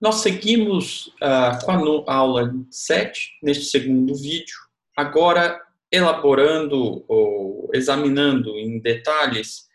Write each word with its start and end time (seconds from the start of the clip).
Nós 0.00 0.16
seguimos 0.16 1.08
uh, 1.16 1.64
com 1.64 2.04
a 2.06 2.14
aula 2.14 2.54
7, 2.70 3.38
neste 3.42 3.64
segundo 3.64 4.14
vídeo, 4.14 4.54
agora 4.96 5.60
elaborando 5.90 7.04
ou 7.08 7.68
examinando 7.74 8.56
em 8.56 8.78
detalhes 8.78 9.68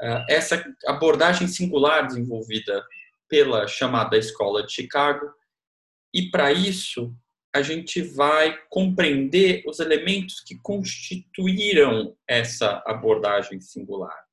uh, 0.00 0.24
essa 0.30 0.64
abordagem 0.86 1.46
singular 1.46 2.06
desenvolvida 2.06 2.82
pela 3.28 3.68
chamada 3.68 4.16
Escola 4.16 4.64
de 4.64 4.72
Chicago, 4.72 5.30
e 6.14 6.30
para 6.30 6.50
isso 6.52 7.14
a 7.54 7.60
gente 7.60 8.00
vai 8.00 8.56
compreender 8.70 9.62
os 9.66 9.78
elementos 9.78 10.40
que 10.40 10.58
constituíram 10.62 12.16
essa 12.26 12.82
abordagem 12.86 13.60
singular, 13.60 14.24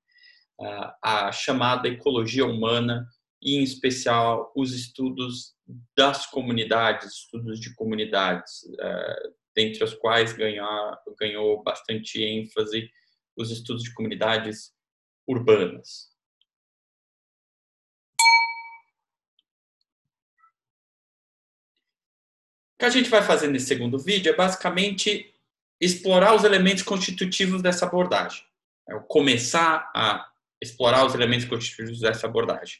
uh, 0.61 0.93
a 1.03 1.31
chamada 1.33 1.89
ecologia 1.89 2.45
humana 2.45 3.05
e, 3.43 3.57
em 3.57 3.63
especial, 3.63 4.51
os 4.55 4.73
estudos 4.73 5.53
das 5.95 6.25
comunidades, 6.25 7.13
estudos 7.13 7.59
de 7.59 7.75
comunidades, 7.75 8.63
uh, 8.63 9.33
dentre 9.53 9.83
os 9.83 9.93
quais 9.93 10.31
ganhar, 10.31 10.97
ganhou 11.19 11.61
bastante 11.61 12.23
ênfase 12.23 12.89
os 13.35 13.51
estudos 13.51 13.83
de 13.83 13.93
comunidades 13.93 14.73
urbanas. 15.27 16.13
O 22.75 22.79
que 22.79 22.85
a 22.85 22.89
gente 22.89 23.09
vai 23.09 23.21
fazer 23.21 23.47
nesse 23.47 23.67
segundo 23.67 23.99
vídeo 23.99 24.31
é 24.31 24.35
basicamente 24.35 25.33
explorar 25.81 26.33
os 26.33 26.43
elementos 26.45 26.83
constitutivos 26.83 27.61
dessa 27.61 27.85
abordagem. 27.85 28.43
É 28.87 28.97
começar 29.07 29.91
a 29.93 30.29
explorar 30.61 31.05
os 31.05 31.13
elementos 31.13 31.45
constitutivos 31.45 31.99
dessa 31.99 32.27
abordagem 32.27 32.79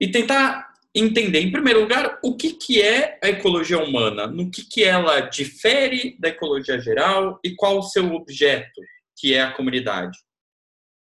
e 0.00 0.10
tentar 0.10 0.74
entender, 0.94 1.40
em 1.40 1.52
primeiro 1.52 1.80
lugar, 1.80 2.18
o 2.22 2.36
que, 2.36 2.54
que 2.54 2.80
é 2.80 3.18
a 3.22 3.28
ecologia 3.28 3.78
humana, 3.78 4.26
no 4.26 4.50
que, 4.50 4.64
que 4.64 4.82
ela 4.82 5.20
difere 5.20 6.16
da 6.18 6.28
ecologia 6.28 6.80
geral 6.80 7.38
e 7.44 7.54
qual 7.54 7.78
o 7.78 7.82
seu 7.82 8.14
objeto, 8.14 8.80
que 9.14 9.34
é 9.34 9.42
a 9.42 9.52
comunidade. 9.52 10.18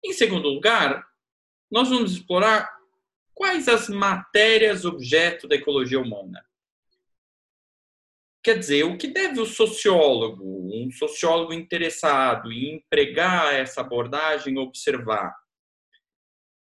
Em 0.06 0.14
segundo 0.14 0.48
lugar, 0.48 1.04
nós 1.72 1.90
vamos 1.90 2.14
explorar 2.14 2.70
quais 3.34 3.68
as 3.68 3.90
matérias 3.90 4.86
objeto 4.86 5.48
da 5.48 5.56
ecologia 5.56 6.00
humana. 6.00 6.44
Quer 8.44 8.60
dizer, 8.60 8.84
o 8.84 8.98
que 8.98 9.08
deve 9.08 9.40
o 9.40 9.46
sociólogo, 9.46 10.44
um 10.44 10.92
sociólogo 10.92 11.54
interessado 11.54 12.52
em 12.52 12.76
empregar 12.76 13.54
essa 13.54 13.82
abordagem, 13.82 14.58
observar? 14.58 15.36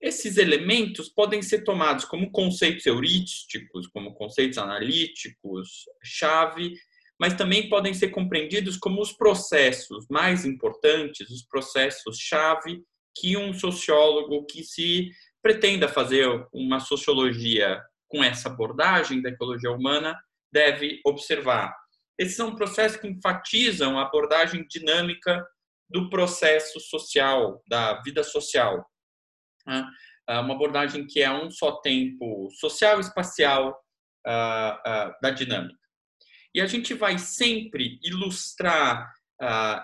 Esses 0.04 0.36
elementos 0.36 1.08
podem 1.08 1.40
ser 1.40 1.64
tomados 1.64 2.04
como 2.04 2.30
conceitos 2.30 2.84
heurísticos, 2.84 3.86
como 3.86 4.12
conceitos 4.12 4.58
analíticos, 4.58 5.86
chave, 6.02 6.74
mas 7.18 7.32
também 7.32 7.70
podem 7.70 7.94
ser 7.94 8.08
compreendidos 8.08 8.76
como 8.76 9.00
os 9.00 9.14
processos 9.14 10.04
mais 10.10 10.44
importantes, 10.44 11.30
os 11.30 11.42
processos 11.46 12.18
chave 12.18 12.82
que 13.16 13.34
um 13.38 13.54
sociólogo 13.54 14.44
que 14.44 14.62
se 14.62 15.08
pretenda 15.40 15.88
fazer 15.88 16.28
uma 16.52 16.80
sociologia 16.80 17.82
com 18.06 18.22
essa 18.22 18.50
abordagem 18.50 19.22
da 19.22 19.30
ecologia 19.30 19.70
humana 19.70 20.14
deve 20.52 21.00
observar. 21.06 21.74
Esses 22.18 22.36
são 22.36 22.54
processos 22.54 22.98
que 22.98 23.08
enfatizam 23.08 23.98
a 23.98 24.02
abordagem 24.02 24.66
dinâmica 24.68 25.42
do 25.88 26.10
processo 26.10 26.78
social, 26.78 27.62
da 27.66 28.02
vida 28.02 28.22
social. 28.22 28.84
Né? 29.66 29.86
Ah, 30.26 30.40
uma 30.40 30.54
abordagem 30.54 31.06
que 31.06 31.22
é 31.22 31.30
um 31.30 31.50
só 31.50 31.80
tempo 31.80 32.48
social 32.52 32.98
e 32.98 33.00
espacial 33.00 33.78
ah, 34.26 34.80
ah, 34.84 35.18
da 35.20 35.30
dinâmica. 35.30 35.78
E 36.54 36.60
a 36.60 36.66
gente 36.66 36.94
vai 36.94 37.18
sempre 37.18 37.98
ilustrar 38.02 39.12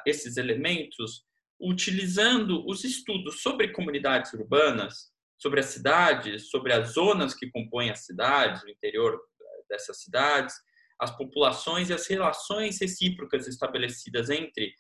esses 0.06 0.37
elementos 0.37 1.25
utilizando 1.60 2.65
os 2.66 2.84
estudos 2.84 3.43
sobre 3.43 3.72
comunidades 3.72 4.32
urbanas, 4.32 5.10
sobre 5.37 5.59
as 5.59 5.66
cidades, 5.66 6.49
sobre 6.49 6.72
as 6.72 6.93
zonas 6.93 7.34
que 7.34 7.50
compõem 7.50 7.91
as 7.91 8.06
cidades, 8.06 8.62
o 8.62 8.71
interior 8.71 9.21
dessas 9.69 10.00
cidades, 10.00 10.54
as 11.00 11.10
populações 11.16 11.91
e 11.91 11.93
as 11.93 12.06
relações 12.06 12.81
recíprocas 12.81 13.49
estabelecidas 13.49 14.31
entre 14.31 14.72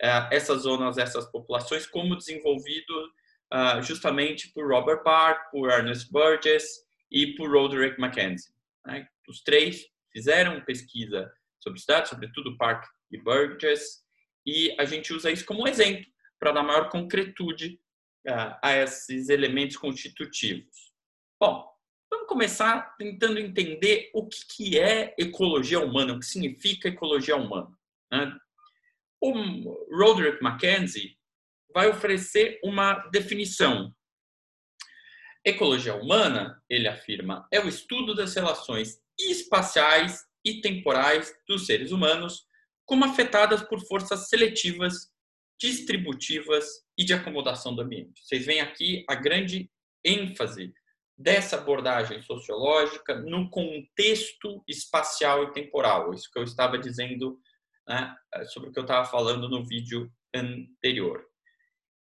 essas 0.00 0.62
zonas, 0.62 0.98
essas 0.98 1.30
populações, 1.30 1.86
como 1.86 2.16
desenvolvido 2.16 3.12
uh, 3.54 3.80
justamente 3.82 4.52
por 4.52 4.68
Robert 4.68 5.02
Park, 5.04 5.50
por 5.52 5.70
Ernest 5.70 6.10
Burgess 6.10 6.84
e 7.10 7.34
por 7.36 7.50
Roderick 7.50 8.00
Mackenzie. 8.00 8.52
Né? 8.84 9.06
Os 9.28 9.42
três 9.42 9.86
fizeram 10.12 10.64
pesquisa 10.64 11.32
sobre 11.60 11.80
cidades, 11.80 12.10
sobretudo 12.10 12.56
Park 12.58 12.84
e 13.10 13.18
Burgess, 13.18 14.02
e 14.44 14.74
a 14.78 14.84
gente 14.84 15.12
usa 15.12 15.30
isso 15.30 15.46
como 15.46 15.68
exemplo 15.68 16.04
para 16.38 16.52
dar 16.52 16.62
maior 16.62 16.90
concretude 16.90 17.80
uh, 18.28 18.58
a 18.62 18.76
esses 18.76 19.28
elementos 19.28 19.76
constitutivos. 19.76 20.92
Bom, 21.40 21.66
vamos 22.10 22.28
começar 22.28 22.94
tentando 22.98 23.38
entender 23.38 24.10
o 24.12 24.26
que, 24.28 24.40
que 24.54 24.78
é 24.78 25.14
ecologia 25.18 25.80
humana, 25.80 26.14
o 26.14 26.18
que 26.18 26.26
significa 26.26 26.88
ecologia 26.88 27.36
humana. 27.36 27.70
Né? 28.10 28.36
O 29.20 29.32
Roderick 29.96 30.42
Mackenzie 30.42 31.16
vai 31.74 31.90
oferecer 31.90 32.60
uma 32.62 32.94
definição. 33.10 33.92
Ecologia 35.44 35.94
humana, 35.94 36.62
ele 36.70 36.86
afirma, 36.86 37.46
é 37.52 37.60
o 37.60 37.68
estudo 37.68 38.14
das 38.14 38.34
relações 38.34 38.98
espaciais 39.18 40.24
e 40.44 40.60
temporais 40.60 41.34
dos 41.48 41.66
seres 41.66 41.90
humanos, 41.90 42.46
como 42.86 43.04
afetadas 43.04 43.62
por 43.62 43.80
forças 43.86 44.28
seletivas, 44.28 45.12
distributivas 45.60 46.64
e 46.96 47.04
de 47.04 47.12
acomodação 47.12 47.74
do 47.74 47.82
ambiente. 47.82 48.22
Vocês 48.22 48.46
veem 48.46 48.60
aqui 48.60 49.04
a 49.08 49.14
grande 49.14 49.70
ênfase 50.04 50.72
dessa 51.16 51.56
abordagem 51.56 52.22
sociológica 52.22 53.16
no 53.20 53.50
contexto 53.50 54.62
espacial 54.68 55.44
e 55.44 55.52
temporal. 55.52 56.12
Isso 56.12 56.30
que 56.30 56.38
eu 56.38 56.44
estava 56.44 56.78
dizendo 56.78 57.38
né, 57.86 58.14
sobre 58.46 58.68
o 58.70 58.72
que 58.72 58.78
eu 58.78 58.84
estava 58.84 59.06
falando 59.06 59.48
no 59.48 59.64
vídeo 59.64 60.10
anterior 60.34 61.24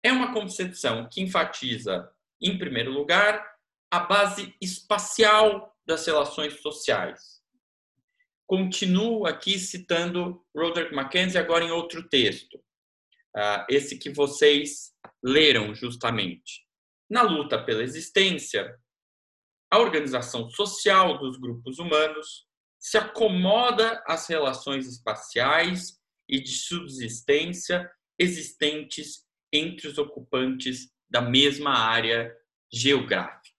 é 0.04 0.12
uma 0.12 0.34
concepção 0.34 1.08
que 1.10 1.22
enfatiza, 1.22 2.12
em 2.42 2.58
primeiro 2.58 2.92
lugar, 2.92 3.44
a 3.90 4.00
base 4.00 4.54
espacial 4.62 5.74
das 5.86 6.06
relações 6.06 6.62
sociais. 6.62 7.42
Continuo 8.46 9.26
aqui 9.26 9.58
citando 9.58 10.46
Roderick 10.56 10.94
Mackenzie 10.94 11.40
agora 11.40 11.64
em 11.64 11.72
outro 11.72 12.08
texto, 12.10 12.62
ah, 13.36 13.66
esse 13.70 13.98
que 13.98 14.10
vocês 14.10 14.92
leram 15.24 15.74
justamente. 15.74 16.66
Na 17.10 17.22
luta 17.22 17.64
pela 17.64 17.82
existência, 17.82 18.78
a 19.72 19.80
organização 19.80 20.50
social 20.50 21.18
dos 21.18 21.38
grupos 21.38 21.80
humanos 21.80 22.46
se 22.80 22.98
acomoda 22.98 24.04
às 24.06 24.28
relações 24.28 24.88
espaciais 24.88 26.00
e 26.28 26.42
de 26.42 26.52
subsistência 26.52 27.90
existentes 28.20 29.26
entre 29.54 29.88
os 29.88 29.98
ocupantes 29.98 30.90
da 31.10 31.22
mesma 31.22 31.78
área 31.78 32.36
geográfica. 32.72 33.54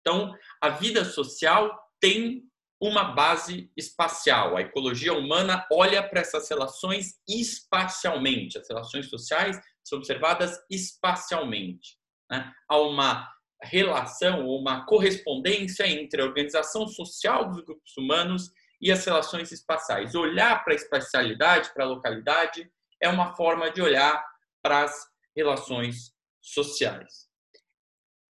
Então, 0.00 0.36
a 0.60 0.68
vida 0.68 1.04
social 1.04 1.80
tem 1.98 2.44
uma 2.78 3.04
base 3.04 3.72
espacial. 3.74 4.56
A 4.56 4.60
ecologia 4.60 5.14
humana 5.14 5.66
olha 5.72 6.06
para 6.06 6.20
essas 6.20 6.48
relações 6.50 7.14
espacialmente. 7.26 8.58
As 8.58 8.68
relações 8.68 9.08
sociais 9.08 9.58
são 9.82 9.98
observadas 9.98 10.58
espacialmente. 10.70 11.96
Né? 12.30 12.52
Há 12.68 12.78
uma 12.78 13.26
relação 13.62 14.44
ou 14.44 14.60
uma 14.60 14.84
correspondência 14.84 15.88
entre 15.88 16.20
a 16.20 16.24
organização 16.26 16.86
social 16.86 17.48
dos 17.48 17.64
grupos 17.64 17.96
humanos 17.96 18.50
e 18.80 18.92
as 18.92 19.02
relações 19.04 19.50
espaciais. 19.50 20.14
Olhar 20.14 20.62
para 20.62 20.74
a 20.74 20.76
espacialidade, 20.76 21.72
para 21.72 21.84
a 21.84 21.88
localidade, 21.88 22.70
é 23.00 23.08
uma 23.08 23.34
forma 23.34 23.70
de 23.70 23.80
olhar 23.80 24.22
para 24.62 24.84
as 24.84 25.13
relações 25.36 26.14
sociais. 26.40 27.28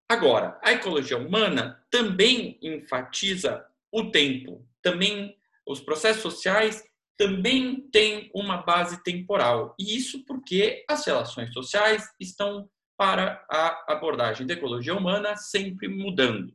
Agora, 0.09 0.59
a 0.63 0.73
ecologia 0.73 1.19
humana 1.19 1.85
também 1.91 2.59
enfatiza 2.63 3.65
o 3.93 4.11
tempo, 4.11 4.67
também 4.83 5.37
os 5.67 5.81
processos 5.81 6.23
sociais 6.23 6.83
também 7.19 7.81
têm 7.91 8.31
uma 8.35 8.63
base 8.63 9.03
temporal. 9.03 9.75
E 9.79 9.97
isso 9.97 10.25
porque 10.25 10.85
as 10.89 11.05
relações 11.05 11.53
sociais 11.53 12.09
estão 12.19 12.71
para 12.97 13.45
a 13.51 13.93
abordagem 13.93 14.47
da 14.47 14.55
ecologia 14.55 14.95
humana 14.95 15.37
sempre 15.37 15.89
mudando. 15.89 16.55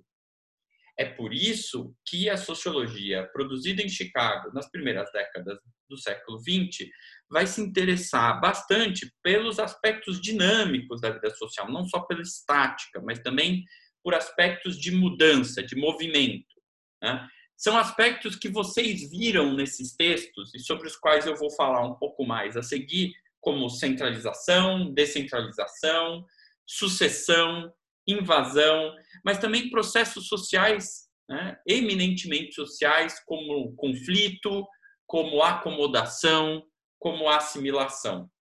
É 0.97 1.05
por 1.05 1.33
isso 1.33 1.95
que 2.05 2.29
a 2.29 2.37
sociologia 2.37 3.27
produzida 3.33 3.81
em 3.81 3.89
Chicago 3.89 4.51
nas 4.53 4.69
primeiras 4.69 5.11
décadas 5.11 5.59
do 5.89 5.97
século 5.97 6.39
XX 6.39 6.89
vai 7.29 7.47
se 7.47 7.61
interessar 7.61 8.39
bastante 8.39 9.11
pelos 9.23 9.59
aspectos 9.59 10.21
dinâmicos 10.21 11.01
da 11.01 11.09
vida 11.09 11.33
social, 11.35 11.71
não 11.71 11.85
só 11.85 12.01
pela 12.01 12.21
estática, 12.21 13.01
mas 13.01 13.19
também 13.19 13.63
por 14.03 14.13
aspectos 14.13 14.77
de 14.79 14.91
mudança, 14.91 15.63
de 15.63 15.75
movimento. 15.75 16.53
Né? 17.01 17.27
são 17.63 17.77
aspectos 17.77 18.35
que 18.35 18.49
vocês 18.49 19.09
viram 19.09 19.53
nesses 19.53 19.95
textos 19.95 20.53
e 20.53 20.59
sobre 20.59 20.85
os 20.85 20.97
quais 20.97 21.25
eu 21.25 21.35
vou 21.35 21.49
falar 21.51 21.85
um 21.85 21.95
pouco 21.95 22.25
mais 22.25 22.57
a 22.57 22.61
seguir, 22.61 23.13
como 23.39 23.69
centralização, 23.69 24.93
descentralização, 24.93 26.25
sucessão, 26.67 27.71
invasão, 28.05 28.93
mas 29.23 29.37
também 29.37 29.69
processos 29.69 30.27
sociais, 30.27 31.07
né, 31.29 31.57
eminentemente 31.65 32.53
sociais, 32.53 33.21
como 33.25 33.73
conflito, 33.77 34.67
como 35.07 35.41
acomodação, 35.41 36.65
como 37.03 37.27
assimilação. 37.27 38.31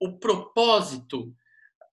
O 0.00 0.16
propósito 0.20 1.34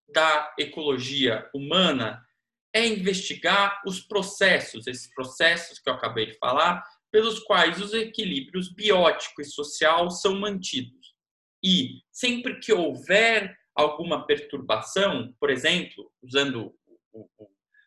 da 0.08 0.54
ecologia 0.60 1.50
humana 1.52 2.24
é 2.72 2.86
investigar 2.86 3.82
os 3.84 4.00
processos, 4.00 4.86
esses 4.86 5.12
processos 5.16 5.80
que 5.80 5.90
eu 5.90 5.96
acabei 5.96 6.28
de 6.28 6.38
falar, 6.38 6.84
pelos 7.12 7.40
quais 7.40 7.82
os 7.82 7.92
equilíbrios 7.92 8.72
biótico 8.72 9.42
e 9.42 9.46
social 9.46 10.12
são 10.12 10.40
mantidos. 10.40 11.16
E 11.64 12.04
sempre 12.12 12.60
que 12.60 12.72
houver 12.72 13.58
alguma 13.74 14.28
perturbação, 14.28 15.36
por 15.40 15.50
exemplo, 15.50 16.12
usando 16.22 16.72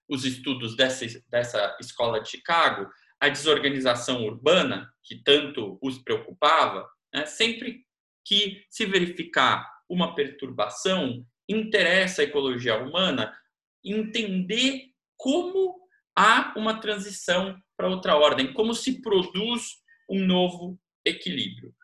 os 0.09 0.25
estudos 0.25 0.75
dessa, 0.75 1.07
dessa 1.31 1.77
escola 1.81 2.21
de 2.21 2.31
Chicago, 2.31 2.91
a 3.21 3.29
desorganização 3.29 4.25
urbana, 4.25 4.93
que 5.05 5.23
tanto 5.23 5.79
os 5.81 5.99
preocupava, 5.99 6.91
né, 7.15 7.27
sempre 7.27 7.87
que 8.25 8.65
se 8.71 8.87
verificar 8.87 9.69
uma 9.89 10.15
perturbação, 10.15 11.27
interessa 11.49 12.23
a 12.23 12.25
ecologia 12.25 12.79
humana 12.79 13.37
entender 13.85 14.87
como 15.17 15.81
há 16.17 16.55
uma 16.57 16.81
transição 16.81 17.57
para 17.77 17.89
outra 17.89 18.17
ordem, 18.17 18.53
como 18.53 18.75
se 18.75 19.01
produz 19.01 19.77
um 20.09 20.25
novo 20.25 20.79
equilíbrio. 21.05 21.75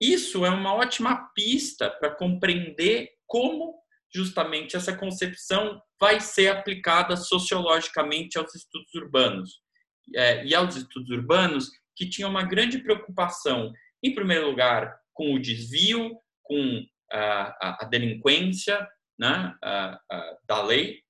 Isso 0.00 0.44
é 0.44 0.50
uma 0.50 0.74
ótima 0.74 1.30
pista 1.34 1.90
para 1.90 2.14
compreender 2.14 3.10
como 3.26 3.74
justamente 4.14 4.76
essa 4.76 4.96
concepção 4.96 5.80
vai 6.00 6.20
ser 6.20 6.48
aplicada 6.48 7.16
sociologicamente 7.16 8.38
aos 8.38 8.54
estudos 8.54 8.92
urbanos. 8.94 9.60
É, 10.14 10.44
e 10.44 10.54
aos 10.54 10.76
estudos 10.76 11.10
urbanos 11.10 11.68
que 11.96 12.08
tinham 12.08 12.30
uma 12.30 12.44
grande 12.44 12.78
preocupação, 12.78 13.72
em 14.02 14.14
primeiro 14.14 14.48
lugar, 14.48 14.96
com 15.16 15.34
o 15.34 15.40
desvio, 15.40 16.16
com 16.42 16.86
a, 17.10 17.68
a, 17.68 17.78
a 17.80 17.84
delinquência 17.86 18.86
né, 19.18 19.56
a, 19.62 19.98
da 20.46 20.62
lei, 20.62 21.02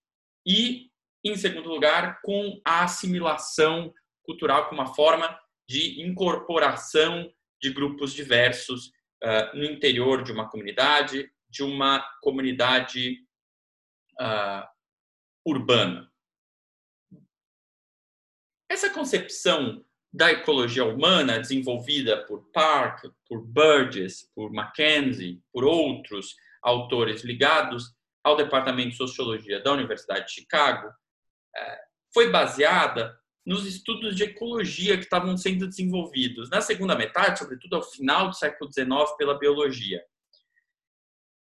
e, 0.47 0.89
em 1.25 1.37
segundo 1.37 1.69
lugar, 1.69 2.21
com 2.23 2.61
a 2.65 2.85
assimilação 2.85 3.93
cultural 4.23 4.69
como 4.69 4.81
uma 4.81 4.95
forma 4.95 5.39
de 5.69 6.01
incorporação 6.03 7.31
de 7.61 7.73
grupos 7.73 8.13
diversos 8.13 8.87
uh, 9.25 9.57
no 9.57 9.65
interior 9.65 10.23
de 10.23 10.31
uma 10.31 10.49
comunidade, 10.49 11.29
de 11.49 11.65
uma 11.65 12.01
comunidade 12.23 13.19
uh, 14.21 14.69
urbana. 15.45 16.11
Essa 18.71 18.91
concepção 18.91 19.85
da 20.13 20.31
ecologia 20.31 20.85
humana, 20.85 21.39
desenvolvida 21.39 22.25
por 22.25 22.51
Park, 22.53 23.05
por 23.29 23.43
Burgess, 23.43 24.31
por 24.35 24.53
Mackenzie, 24.53 25.43
por 25.53 25.65
outros 25.65 26.35
autores 26.63 27.23
ligados 27.23 27.95
ao 28.25 28.37
Departamento 28.37 28.91
de 28.91 28.97
Sociologia 28.97 29.63
da 29.63 29.73
Universidade 29.73 30.27
de 30.27 30.33
Chicago, 30.33 30.91
é, 31.55 31.81
foi 32.13 32.31
baseada 32.31 33.17
nos 33.45 33.65
estudos 33.65 34.17
de 34.17 34.25
ecologia 34.25 34.97
que 34.97 35.05
estavam 35.05 35.37
sendo 35.37 35.69
desenvolvidos 35.69 36.51
na 36.51 36.61
segunda 36.61 36.97
metade, 36.97 37.39
sobretudo 37.39 37.77
ao 37.77 37.83
final 37.83 38.29
do 38.29 38.35
século 38.35 38.73
XIX, 38.73 39.17
pela 39.17 39.39
biologia. 39.39 40.03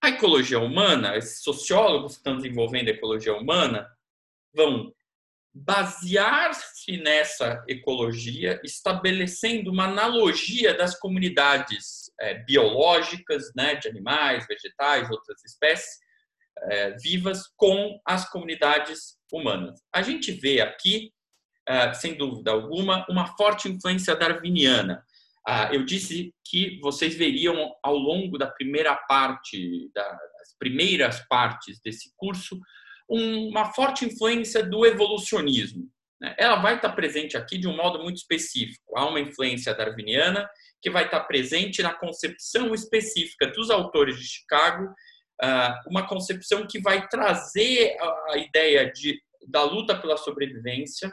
A 0.02 0.08
ecologia 0.08 0.58
humana, 0.58 1.16
esses 1.16 1.42
sociólogos 1.42 2.12
que 2.12 2.18
estão 2.18 2.36
desenvolvendo 2.36 2.88
a 2.88 2.92
ecologia 2.92 3.36
humana, 3.36 3.86
vão 4.54 4.92
basear-se 5.54 6.96
nessa 6.98 7.62
ecologia, 7.68 8.60
estabelecendo 8.64 9.70
uma 9.70 9.84
analogia 9.84 10.74
das 10.74 10.98
comunidades 10.98 12.10
é, 12.18 12.34
biológicas, 12.44 13.52
né, 13.54 13.74
de 13.74 13.88
animais, 13.88 14.46
vegetais, 14.46 15.10
outras 15.10 15.44
espécies, 15.44 15.98
é, 16.64 16.96
vivas 16.98 17.42
com 17.56 18.00
as 18.06 18.28
comunidades 18.30 19.16
humanas. 19.30 19.80
A 19.92 20.02
gente 20.02 20.32
vê 20.32 20.60
aqui, 20.60 21.12
é, 21.68 21.92
sem 21.92 22.14
dúvida 22.14 22.50
alguma, 22.50 23.06
uma 23.08 23.36
forte 23.36 23.68
influência 23.68 24.16
darwiniana. 24.16 25.04
Ah, 25.46 25.70
eu 25.72 25.84
disse 25.84 26.32
que 26.44 26.78
vocês 26.80 27.16
veriam 27.16 27.74
ao 27.82 27.96
longo 27.96 28.38
da 28.38 28.46
primeira 28.46 28.94
parte, 28.94 29.90
das 29.92 30.56
primeiras 30.58 31.20
partes 31.26 31.80
desse 31.80 32.12
curso, 32.16 32.60
uma 33.08 33.72
forte 33.72 34.04
influência 34.04 34.62
do 34.62 34.86
evolucionismo. 34.86 35.88
Né? 36.20 36.34
Ela 36.38 36.56
vai 36.56 36.76
estar 36.76 36.92
presente 36.92 37.36
aqui 37.36 37.58
de 37.58 37.68
um 37.68 37.76
modo 37.76 38.02
muito 38.02 38.16
específico. 38.16 38.96
Há 38.96 39.08
uma 39.08 39.20
influência 39.20 39.74
darwiniana 39.74 40.48
que 40.80 40.90
vai 40.90 41.04
estar 41.04 41.20
presente 41.20 41.82
na 41.82 41.94
concepção 41.94 42.74
específica 42.74 43.46
dos 43.48 43.70
autores 43.70 44.18
de 44.18 44.26
Chicago 44.26 44.92
ah, 45.42 45.80
uma 45.88 46.06
concepção 46.06 46.64
que 46.68 46.80
vai 46.80 47.08
trazer 47.08 47.96
a 48.28 48.36
ideia 48.36 48.92
de, 48.92 49.20
da 49.48 49.64
luta 49.64 49.98
pela 50.00 50.16
sobrevivência, 50.16 51.12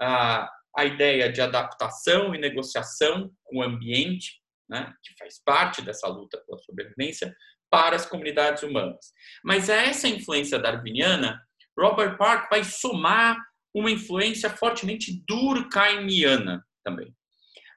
a, 0.00 0.50
ideia 0.84 1.30
de 1.30 1.40
adaptação 1.40 2.34
e 2.34 2.38
negociação 2.38 3.30
com 3.44 3.58
o 3.58 3.62
ambiente, 3.62 4.42
né, 4.68 4.92
que 5.00 5.14
faz 5.16 5.40
parte 5.44 5.80
dessa 5.80 6.08
luta 6.08 6.42
pela 6.44 6.58
sobrevivência, 6.58 7.32
para 7.72 7.96
as 7.96 8.04
comunidades 8.04 8.62
humanas. 8.62 9.12
Mas 9.42 9.70
a 9.70 9.74
essa 9.74 10.06
influência 10.06 10.58
darwiniana, 10.58 11.40
Robert 11.76 12.18
Park 12.18 12.50
vai 12.50 12.62
somar 12.62 13.38
uma 13.74 13.90
influência 13.90 14.50
fortemente 14.50 15.24
durkheimiana 15.26 16.62
também 16.84 17.14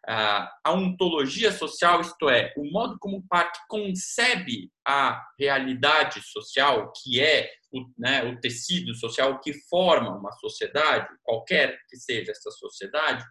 a 0.08 0.72
ontologia 0.72 1.52
social, 1.52 2.02
isto 2.02 2.30
é, 2.30 2.54
o 2.56 2.70
modo 2.72 2.98
como 3.00 3.26
parque 3.28 3.60
concebe 3.68 4.72
a 4.86 5.24
realidade 5.40 6.22
social, 6.22 6.92
que 7.02 7.20
é 7.20 7.50
o, 7.72 7.86
né, 7.98 8.24
o 8.24 8.40
tecido 8.40 8.94
social 8.94 9.40
que 9.40 9.54
forma 9.68 10.16
uma 10.16 10.32
sociedade, 10.34 11.08
qualquer 11.24 11.80
que 11.90 11.98
seja 11.98 12.32
essa 12.32 12.52
sociedade, 12.52 13.26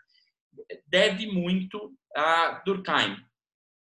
deve 0.87 1.27
muito 1.27 1.93
a 2.17 2.63
Durkheim. 2.67 3.17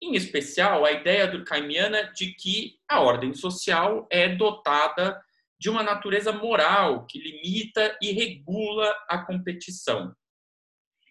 Em 0.01 0.15
especial, 0.15 0.85
a 0.85 0.91
ideia 0.91 1.27
durkheimiana 1.27 2.11
de 2.13 2.33
que 2.33 2.79
a 2.87 3.01
ordem 3.01 3.33
social 3.33 4.07
é 4.09 4.29
dotada 4.29 5.21
de 5.59 5.69
uma 5.69 5.83
natureza 5.83 6.31
moral 6.31 7.05
que 7.05 7.19
limita 7.19 7.97
e 8.01 8.11
regula 8.11 8.95
a 9.09 9.17
competição. 9.17 10.15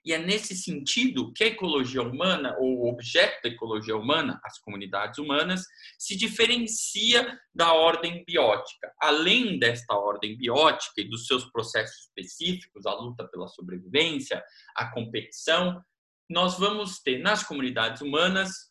E 0.05 0.13
é 0.15 0.17
nesse 0.17 0.57
sentido 0.57 1.35
que 1.35 1.45
a 1.45 1.49
ecologia 1.49 2.01
humana, 2.01 2.57
ou 2.59 2.79
o 2.79 2.89
objeto 2.89 3.43
da 3.43 3.51
ecologia 3.51 3.95
humana, 3.95 4.41
as 4.43 4.59
comunidades 4.59 5.19
humanas, 5.19 5.65
se 5.99 6.17
diferencia 6.17 7.39
da 7.55 7.75
ordem 7.75 8.25
biótica. 8.25 8.91
Além 8.99 9.59
desta 9.59 9.95
ordem 9.95 10.35
biótica 10.35 11.03
e 11.03 11.09
dos 11.09 11.27
seus 11.27 11.45
processos 11.51 12.07
específicos, 12.07 12.87
a 12.87 12.95
luta 12.95 13.29
pela 13.29 13.49
sobrevivência, 13.49 14.43
a 14.75 14.91
competição, 14.91 15.85
nós 16.31 16.59
vamos 16.59 17.01
ter 17.01 17.19
nas 17.19 17.43
comunidades 17.43 18.01
humanas 18.01 18.69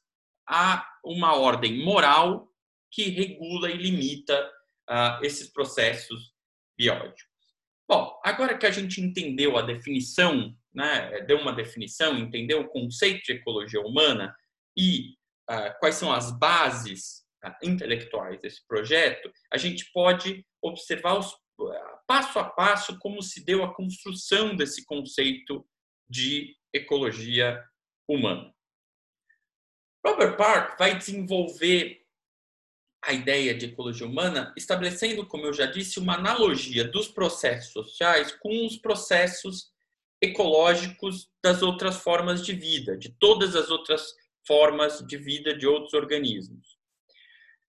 a 0.48 0.86
uma 1.04 1.36
ordem 1.36 1.84
moral 1.84 2.48
que 2.92 3.10
regula 3.10 3.70
e 3.70 3.78
limita 3.78 4.50
uh, 4.90 5.24
esses 5.24 5.52
processos 5.52 6.34
bióticos. 6.78 7.26
Bom, 7.90 8.20
agora 8.24 8.58
que 8.58 8.66
a 8.66 8.72
gente 8.72 9.02
entendeu 9.02 9.58
a 9.58 9.62
definição 9.62 10.56
né, 10.78 11.22
deu 11.22 11.40
uma 11.40 11.52
definição, 11.52 12.16
entendeu 12.20 12.62
o 12.62 12.70
conceito 12.70 13.24
de 13.24 13.32
ecologia 13.32 13.82
humana 13.82 14.36
e 14.78 15.16
uh, 15.50 15.74
quais 15.80 15.96
são 15.96 16.14
as 16.14 16.32
bases 16.38 17.26
uh, 17.44 17.68
intelectuais 17.68 18.40
desse 18.40 18.66
projeto, 18.68 19.32
a 19.52 19.58
gente 19.58 19.90
pode 19.92 20.46
observar 20.62 21.18
os, 21.18 21.36
passo 22.06 22.38
a 22.38 22.44
passo 22.44 23.00
como 23.00 23.24
se 23.24 23.44
deu 23.44 23.64
a 23.64 23.74
construção 23.74 24.56
desse 24.56 24.86
conceito 24.86 25.68
de 26.08 26.56
ecologia 26.72 27.60
humana. 28.08 28.54
Robert 30.06 30.38
Park 30.38 30.78
vai 30.78 30.98
desenvolver 30.98 32.02
a 33.04 33.14
ideia 33.14 33.54
de 33.54 33.68
ecologia 33.68 34.06
humana, 34.06 34.54
estabelecendo, 34.58 35.26
como 35.26 35.46
eu 35.46 35.54
já 35.54 35.66
disse, 35.66 36.00
uma 36.00 36.16
analogia 36.16 36.84
dos 36.84 37.08
processos 37.08 37.72
sociais 37.72 38.32
com 38.34 38.66
os 38.66 38.78
processos 38.78 39.72
ecológicos 40.22 41.30
das 41.44 41.62
outras 41.62 41.98
formas 41.98 42.44
de 42.46 42.54
vida, 42.54 42.98
de 42.98 43.10
todas 43.20 43.56
as 43.56 43.70
outras 43.70 44.14
formas 44.46 45.06
de 45.06 45.18
vida 45.18 45.56
de 45.56 45.68
outros 45.68 45.94
organismos. 45.94 46.78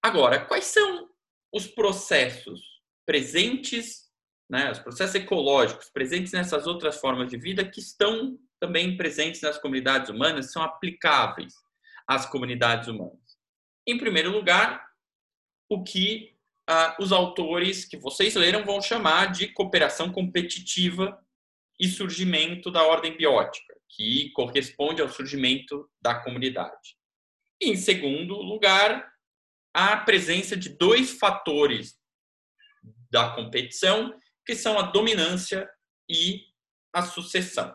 Agora, 0.02 0.44
quais 0.44 0.64
são 0.64 1.08
os 1.52 1.66
processos 1.66 2.60
presentes, 3.06 4.10
né, 4.50 4.70
os 4.70 4.78
processos 4.78 5.14
ecológicos 5.14 5.88
presentes 5.90 6.32
nessas 6.32 6.66
outras 6.66 6.96
formas 6.98 7.30
de 7.30 7.36
vida 7.36 7.64
que 7.64 7.80
estão 7.80 8.38
também 8.58 8.96
presentes 8.96 9.40
nas 9.40 9.58
comunidades 9.58 10.10
humanas 10.10 10.50
são 10.52 10.62
aplicáveis 10.62 11.54
às 12.06 12.26
comunidades 12.26 12.88
humanas. 12.88 13.38
Em 13.86 13.98
primeiro 13.98 14.30
lugar, 14.30 14.86
o 15.68 15.82
que 15.82 16.36
ah, 16.68 16.96
os 17.00 17.12
autores 17.12 17.84
que 17.84 17.96
vocês 17.96 18.34
leram 18.34 18.64
vão 18.64 18.80
chamar 18.80 19.32
de 19.32 19.48
cooperação 19.48 20.12
competitiva 20.12 21.18
e 21.80 21.88
surgimento 21.88 22.70
da 22.70 22.84
ordem 22.84 23.16
biótica, 23.16 23.74
que 23.88 24.30
corresponde 24.30 25.02
ao 25.02 25.08
surgimento 25.08 25.90
da 26.00 26.14
comunidade. 26.14 26.96
Em 27.60 27.76
segundo 27.76 28.34
lugar, 28.36 29.12
a 29.74 29.96
presença 29.96 30.56
de 30.56 30.68
dois 30.68 31.18
fatores 31.18 31.98
da 33.10 33.30
competição, 33.34 34.18
que 34.46 34.54
são 34.54 34.78
a 34.78 34.82
dominância 34.82 35.68
e 36.08 36.44
a 36.92 37.02
sucessão. 37.02 37.74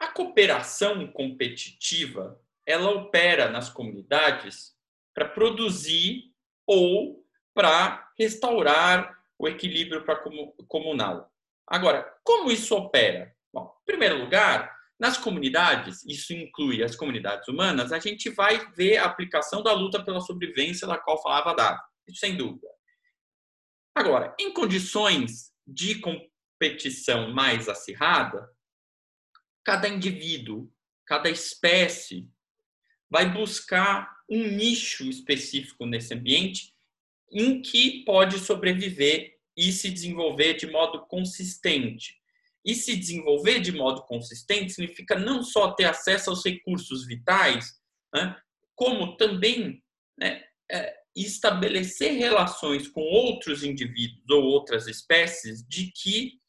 A 0.00 0.08
cooperação 0.08 1.06
competitiva, 1.12 2.40
ela 2.66 2.90
opera 2.90 3.50
nas 3.50 3.68
comunidades 3.68 4.74
para 5.14 5.28
produzir 5.28 6.32
ou 6.66 7.22
para 7.54 8.10
restaurar 8.18 9.18
o 9.38 9.46
equilíbrio 9.46 10.02
comunal. 10.66 11.30
Agora, 11.66 12.12
como 12.24 12.50
isso 12.50 12.74
opera? 12.74 13.34
Bom, 13.52 13.76
em 13.82 13.84
primeiro 13.84 14.18
lugar, 14.18 14.74
nas 14.98 15.16
comunidades, 15.16 16.04
isso 16.04 16.32
inclui 16.32 16.82
as 16.82 16.96
comunidades 16.96 17.48
humanas, 17.48 17.92
a 17.92 17.98
gente 17.98 18.28
vai 18.30 18.70
ver 18.72 18.98
a 18.98 19.06
aplicação 19.06 19.62
da 19.62 19.72
luta 19.72 20.04
pela 20.04 20.20
sobrevivência 20.20 20.86
da 20.86 20.98
qual 20.98 21.20
falava 21.22 21.54
Davi, 21.54 21.80
isso 22.06 22.20
sem 22.20 22.36
dúvida. 22.36 22.68
Agora, 23.94 24.34
em 24.38 24.52
condições 24.52 25.52
de 25.66 26.00
competição 26.00 27.32
mais 27.32 27.68
acirrada, 27.68 28.48
cada 29.70 29.88
indivíduo, 29.88 30.68
cada 31.06 31.30
espécie 31.30 32.28
vai 33.08 33.32
buscar 33.32 34.10
um 34.28 34.48
nicho 34.48 35.04
específico 35.04 35.86
nesse 35.86 36.12
ambiente 36.12 36.74
em 37.30 37.62
que 37.62 38.04
pode 38.04 38.40
sobreviver 38.40 39.38
e 39.56 39.70
se 39.70 39.88
desenvolver 39.88 40.54
de 40.54 40.66
modo 40.66 41.06
consistente. 41.06 42.16
E 42.64 42.74
se 42.74 42.96
desenvolver 42.96 43.60
de 43.60 43.70
modo 43.70 44.02
consistente 44.06 44.72
significa 44.72 45.16
não 45.16 45.40
só 45.40 45.70
ter 45.70 45.84
acesso 45.84 46.30
aos 46.30 46.44
recursos 46.44 47.06
vitais, 47.06 47.80
né, 48.12 48.36
como 48.74 49.16
também 49.16 49.80
né, 50.18 50.42
é, 50.68 50.96
estabelecer 51.14 52.14
relações 52.14 52.88
com 52.88 53.02
outros 53.02 53.62
indivíduos 53.62 54.28
ou 54.30 54.42
outras 54.42 54.88
espécies 54.88 55.64
de 55.64 55.92
que 55.92 56.39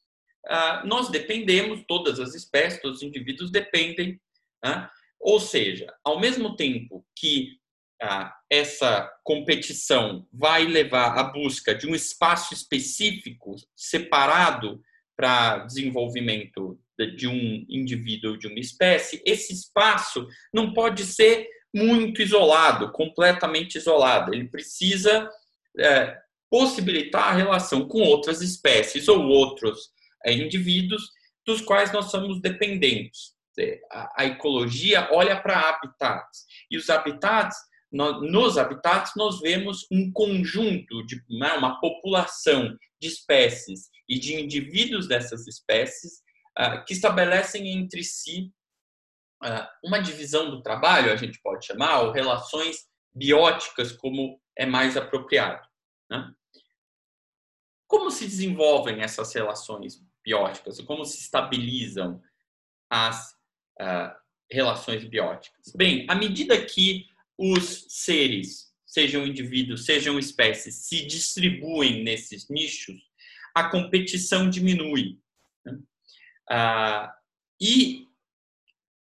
nós 0.85 1.09
dependemos, 1.09 1.83
todas 1.87 2.19
as 2.19 2.33
espécies, 2.33 2.81
todos 2.81 2.97
os 2.97 3.03
indivíduos 3.03 3.51
dependem. 3.51 4.19
Né? 4.63 4.89
Ou 5.19 5.39
seja, 5.39 5.93
ao 6.03 6.19
mesmo 6.19 6.55
tempo 6.55 7.05
que 7.15 7.59
ah, 8.01 8.35
essa 8.49 9.11
competição 9.23 10.27
vai 10.33 10.65
levar 10.65 11.17
à 11.17 11.23
busca 11.23 11.75
de 11.75 11.87
um 11.87 11.93
espaço 11.93 12.53
específico 12.53 13.55
separado 13.75 14.81
para 15.15 15.59
desenvolvimento 15.59 16.79
de 17.15 17.27
um 17.27 17.65
indivíduo, 17.69 18.37
de 18.37 18.47
uma 18.47 18.59
espécie, 18.59 19.21
esse 19.25 19.53
espaço 19.53 20.27
não 20.53 20.73
pode 20.73 21.05
ser 21.05 21.47
muito 21.73 22.21
isolado, 22.21 22.91
completamente 22.91 23.75
isolado. 23.77 24.33
Ele 24.33 24.49
precisa 24.49 25.29
é, 25.79 26.17
possibilitar 26.49 27.29
a 27.29 27.35
relação 27.35 27.87
com 27.87 28.01
outras 28.01 28.41
espécies 28.41 29.07
ou 29.07 29.21
outros 29.27 29.91
indivíduos 30.27 31.09
dos 31.45 31.61
quais 31.61 31.91
nós 31.91 32.11
somos 32.11 32.41
dependentes. 32.41 33.33
A, 33.91 34.23
a 34.23 34.25
ecologia 34.25 35.09
olha 35.11 35.39
para 35.39 35.69
habitats 35.69 36.45
e 36.69 36.77
os 36.77 36.89
habitats 36.89 37.55
nos 37.91 38.57
habitats 38.57 39.11
nós 39.17 39.41
vemos 39.41 39.85
um 39.91 40.11
conjunto 40.13 41.05
de 41.05 41.21
né, 41.29 41.51
uma 41.53 41.79
população 41.81 42.77
de 43.01 43.07
espécies 43.07 43.89
e 44.07 44.17
de 44.17 44.35
indivíduos 44.35 45.07
dessas 45.07 45.45
espécies 45.45 46.21
uh, 46.57 46.85
que 46.85 46.93
estabelecem 46.93 47.67
entre 47.67 48.03
si 48.03 48.51
uh, 49.43 49.67
uma 49.83 49.99
divisão 49.99 50.49
do 50.49 50.61
trabalho, 50.61 51.11
a 51.11 51.17
gente 51.17 51.39
pode 51.41 51.65
chamar, 51.65 52.01
ou 52.01 52.11
relações 52.11 52.87
bióticas, 53.13 53.91
como 53.91 54.39
é 54.57 54.65
mais 54.65 54.95
apropriado. 54.95 55.67
Né? 56.09 56.33
Como 57.87 58.09
se 58.09 58.25
desenvolvem 58.25 59.01
essas 59.01 59.33
relações 59.33 60.01
bióticas? 60.23 60.79
Como 60.81 61.05
se 61.05 61.19
estabilizam 61.19 62.21
as 62.89 63.31
uh, 63.79 64.13
relações 64.51 65.03
bióticas? 65.05 65.73
Bem, 65.75 66.05
à 66.09 66.15
medida 66.15 66.63
que 66.65 67.05
os 67.37 67.85
seres, 67.89 68.71
sejam 68.85 69.25
indivíduos, 69.25 69.85
sejam 69.85 70.19
espécies, 70.19 70.87
se 70.87 71.05
distribuem 71.05 72.03
nesses 72.03 72.49
nichos, 72.49 73.01
a 73.55 73.69
competição 73.69 74.49
diminui. 74.49 75.19
Né? 75.65 75.79
Ah, 76.49 77.13
e 77.59 78.07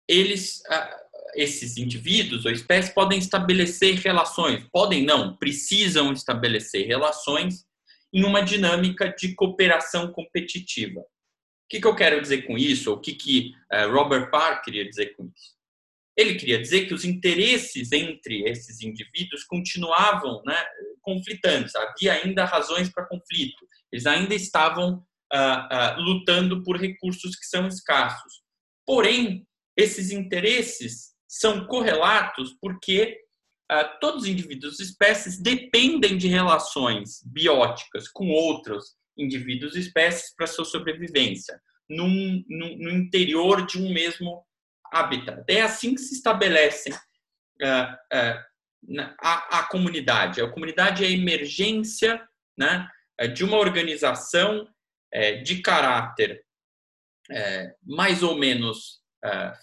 eles, 0.09 0.63
ah, 0.67 1.01
esses 1.35 1.77
indivíduos 1.77 2.45
ou 2.45 2.51
espécies 2.51 2.93
podem 2.93 3.19
estabelecer 3.19 3.97
relações, 3.97 4.67
podem 4.73 5.05
não, 5.05 5.37
precisam 5.37 6.13
estabelecer 6.13 6.87
relações 6.87 7.67
em 8.13 8.25
uma 8.25 8.43
dinâmica 8.43 9.09
de 9.17 9.35
cooperação 9.35 10.13
competitiva. 10.13 11.01
O 11.01 11.07
que, 11.69 11.81
que 11.81 11.87
eu 11.87 11.95
quero 11.95 12.21
dizer 12.21 12.43
com 12.43 12.59
isso? 12.59 12.93
O 12.93 13.01
que, 13.01 13.15
que 13.15 13.53
uh, 13.73 13.91
Robert 13.93 14.31
Park 14.31 14.65
queria 14.65 14.89
dizer 14.89 15.15
com 15.17 15.25
isso? 15.25 15.61
Ele 16.17 16.35
queria 16.35 16.61
dizer 16.61 16.87
que 16.87 16.95
os 16.95 17.05
interesses 17.05 17.93
entre 17.93 18.43
esses 18.43 18.83
indivíduos 18.83 19.45
continuavam 19.45 20.43
né, 20.45 20.57
conflitantes, 21.01 21.75
havia 21.75 22.15
ainda 22.15 22.45
razões 22.45 22.93
para 22.93 23.07
conflito, 23.07 23.67
eles 23.93 24.07
ainda 24.07 24.35
estavam 24.35 25.05
ah, 25.33 25.69
ah, 25.71 25.97
lutando 25.99 26.63
por 26.63 26.77
recursos 26.77 27.37
que 27.37 27.47
são 27.47 27.69
escassos. 27.69 28.43
Porém, 28.85 29.47
esses 29.77 30.11
interesses 30.11 31.15
são 31.29 31.67
correlatos 31.67 32.57
porque 32.61 33.17
todos 34.01 34.23
os 34.23 34.29
indivíduos 34.29 34.81
e 34.81 34.83
espécies 34.83 35.41
dependem 35.41 36.19
de 36.19 36.27
relações 36.27 37.23
bióticas 37.25 38.09
com 38.09 38.29
outros 38.31 38.97
indivíduos 39.17 39.77
e 39.77 39.81
espécies 39.81 40.35
para 40.35 40.47
sua 40.47 40.65
sobrevivência, 40.65 41.61
num, 41.89 42.45
num, 42.49 42.77
no 42.79 42.91
interior 42.91 43.65
de 43.67 43.79
um 43.79 43.93
mesmo 43.93 44.45
habitat. 44.93 45.45
É 45.49 45.63
assim 45.63 45.95
que 45.95 46.01
se 46.01 46.15
estabelece 46.15 46.91
uh, 46.91 47.95
uh, 48.13 49.05
a, 49.21 49.59
a, 49.61 49.63
comunidade. 49.65 50.41
A 50.41 50.51
comunidade 50.51 51.05
é 51.05 51.09
a 51.09 51.13
emergência 51.13 52.21
né, 52.59 52.89
de 53.35 53.45
uma 53.45 53.59
organização 53.59 54.63
uh, 54.65 55.43
de 55.45 55.63
caráter 55.63 56.45
mais 57.87 58.25
ou 58.25 58.37
menos 58.37 58.99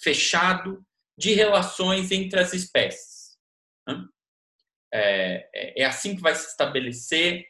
fechado 0.02 0.82
de 1.18 1.34
relações 1.34 2.12
entre 2.12 2.40
as 2.40 2.54
espécies. 2.54 3.17
Né? 3.88 4.06
É, 4.94 5.82
é, 5.82 5.86
assim 5.86 6.16
que 6.16 6.22
vai 6.22 6.36
se 6.36 6.48
estabelecer 6.48 7.46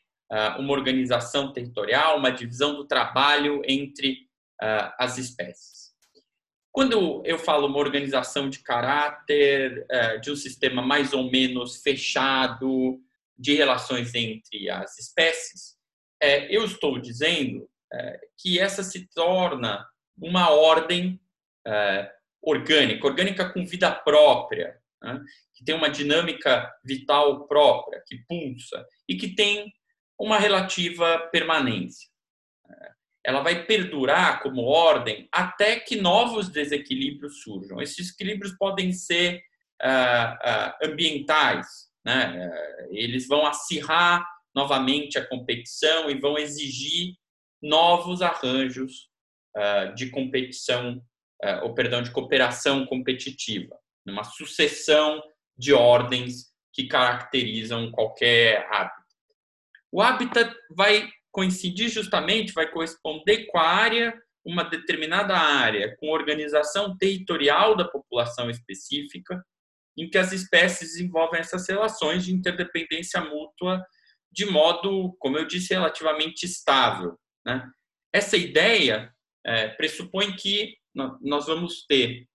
uma 0.59 0.73
organização 0.73 1.53
territorial, 1.53 2.17
uma 2.17 2.29
divisão 2.29 2.75
do 2.75 2.85
trabalho 2.85 3.61
entre 3.65 4.27
as 4.99 5.17
espécies. 5.17 5.87
Quando 6.77 7.23
eu 7.25 7.39
falo 7.39 7.65
uma 7.65 7.79
organização 7.79 8.51
de 8.51 8.59
caráter, 8.59 9.83
é, 9.89 10.19
de 10.19 10.29
um 10.29 10.35
sistema 10.35 10.79
mais 10.79 11.11
ou 11.11 11.31
menos 11.31 11.81
fechado 11.81 13.01
de 13.35 13.55
relações 13.55 14.13
entre 14.13 14.69
as 14.69 14.95
espécies, 14.99 15.75
é, 16.21 16.55
eu 16.55 16.63
estou 16.65 16.99
dizendo 16.99 17.67
é, 17.91 18.19
que 18.37 18.59
essa 18.59 18.83
se 18.83 19.07
torna 19.15 19.87
uma 20.15 20.51
ordem 20.51 21.19
orgânica, 22.43 23.07
orgânica 23.07 23.51
com 23.51 23.65
vida 23.65 23.91
própria, 23.91 24.79
né? 25.01 25.19
que 25.53 25.63
tem 25.63 25.75
uma 25.75 25.89
dinâmica 25.89 26.71
vital 26.83 27.47
própria, 27.47 28.03
que 28.05 28.17
pulsa 28.27 28.85
e 29.07 29.15
que 29.15 29.35
tem 29.35 29.71
uma 30.19 30.39
relativa 30.39 31.29
permanência 31.31 32.07
ela 33.27 33.41
vai 33.41 33.65
perdurar 33.65 34.41
como 34.41 34.61
ordem 34.61 35.27
até 35.33 35.77
que 35.77 35.97
novos 35.97 36.47
desequilíbrios 36.47 37.41
surjam. 37.41 37.81
Esses 37.81 38.13
equilíbrios 38.13 38.55
podem 38.57 38.93
ser 38.93 39.41
uh, 39.83 40.87
uh, 40.87 40.89
ambientais, 40.89 41.67
né? 42.05 42.49
Eles 42.89 43.27
vão 43.27 43.45
acirrar 43.45 44.25
novamente 44.55 45.17
a 45.19 45.27
competição 45.27 46.09
e 46.09 46.17
vão 46.17 46.37
exigir 46.37 47.15
novos 47.61 48.21
arranjos 48.21 49.09
de 49.95 50.11
competição, 50.11 51.01
ou 51.63 51.73
perdão, 51.73 52.03
de 52.03 52.11
cooperação 52.11 52.85
competitiva, 52.85 53.75
uma 54.11 54.23
sucessão 54.23 55.21
de 55.57 55.73
ordens 55.73 56.51
que 56.73 56.87
caracterizam 56.87 57.91
qualquer 57.91 58.67
hábito. 58.71 59.07
O 59.91 60.01
hábitat 60.01 60.55
vai 60.69 61.09
coincidir 61.31 61.89
justamente, 61.89 62.53
vai 62.53 62.69
corresponder 62.69 63.45
com 63.47 63.57
a 63.57 63.67
área 63.67 64.13
uma 64.45 64.63
determinada 64.63 65.35
área 65.35 65.95
com 65.97 66.09
organização 66.09 66.97
territorial 66.97 67.75
da 67.75 67.85
população 67.85 68.49
específica, 68.49 69.43
em 69.97 70.09
que 70.09 70.17
as 70.17 70.31
espécies 70.31 70.93
desenvolvem 70.93 71.39
essas 71.39 71.67
relações 71.67 72.23
de 72.23 72.33
interdependência 72.33 73.19
mútua 73.19 73.83
de 74.31 74.45
modo, 74.45 75.15
como 75.19 75.37
eu 75.37 75.45
disse, 75.45 75.73
relativamente 75.73 76.45
estável. 76.45 77.17
Né? 77.45 77.67
Essa 78.13 78.37
ideia 78.37 79.11
é, 79.45 79.69
pressupõe 79.69 80.35
que 80.35 80.75
nós 81.21 81.45
vamos 81.45 81.85
ter, 81.87 82.27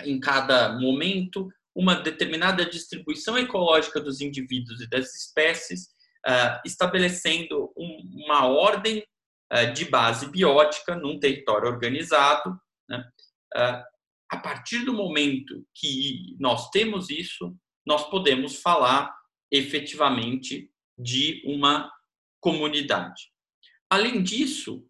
em 0.00 0.18
cada 0.18 0.78
momento, 0.78 1.48
uma 1.74 1.94
determinada 1.94 2.64
distribuição 2.64 3.38
ecológica 3.38 4.00
dos 4.00 4.20
indivíduos 4.20 4.80
e 4.80 4.88
das 4.88 5.14
espécies, 5.14 5.88
uh, 6.26 6.60
estabelecendo 6.64 7.72
um, 7.76 8.24
uma 8.24 8.46
ordem 8.46 9.04
uh, 9.52 9.72
de 9.72 9.86
base 9.86 10.30
biótica 10.30 10.94
num 10.94 11.18
território 11.18 11.68
organizado. 11.68 12.58
Né? 12.88 13.04
Uh, 13.56 13.82
a 14.30 14.36
partir 14.38 14.84
do 14.84 14.92
momento 14.92 15.64
que 15.74 16.36
nós 16.38 16.70
temos 16.70 17.10
isso, 17.10 17.54
nós 17.86 18.08
podemos 18.08 18.56
falar 18.56 19.14
efetivamente 19.50 20.70
de 20.98 21.42
uma 21.44 21.90
comunidade. 22.40 23.30
Além 23.90 24.22
disso, 24.22 24.86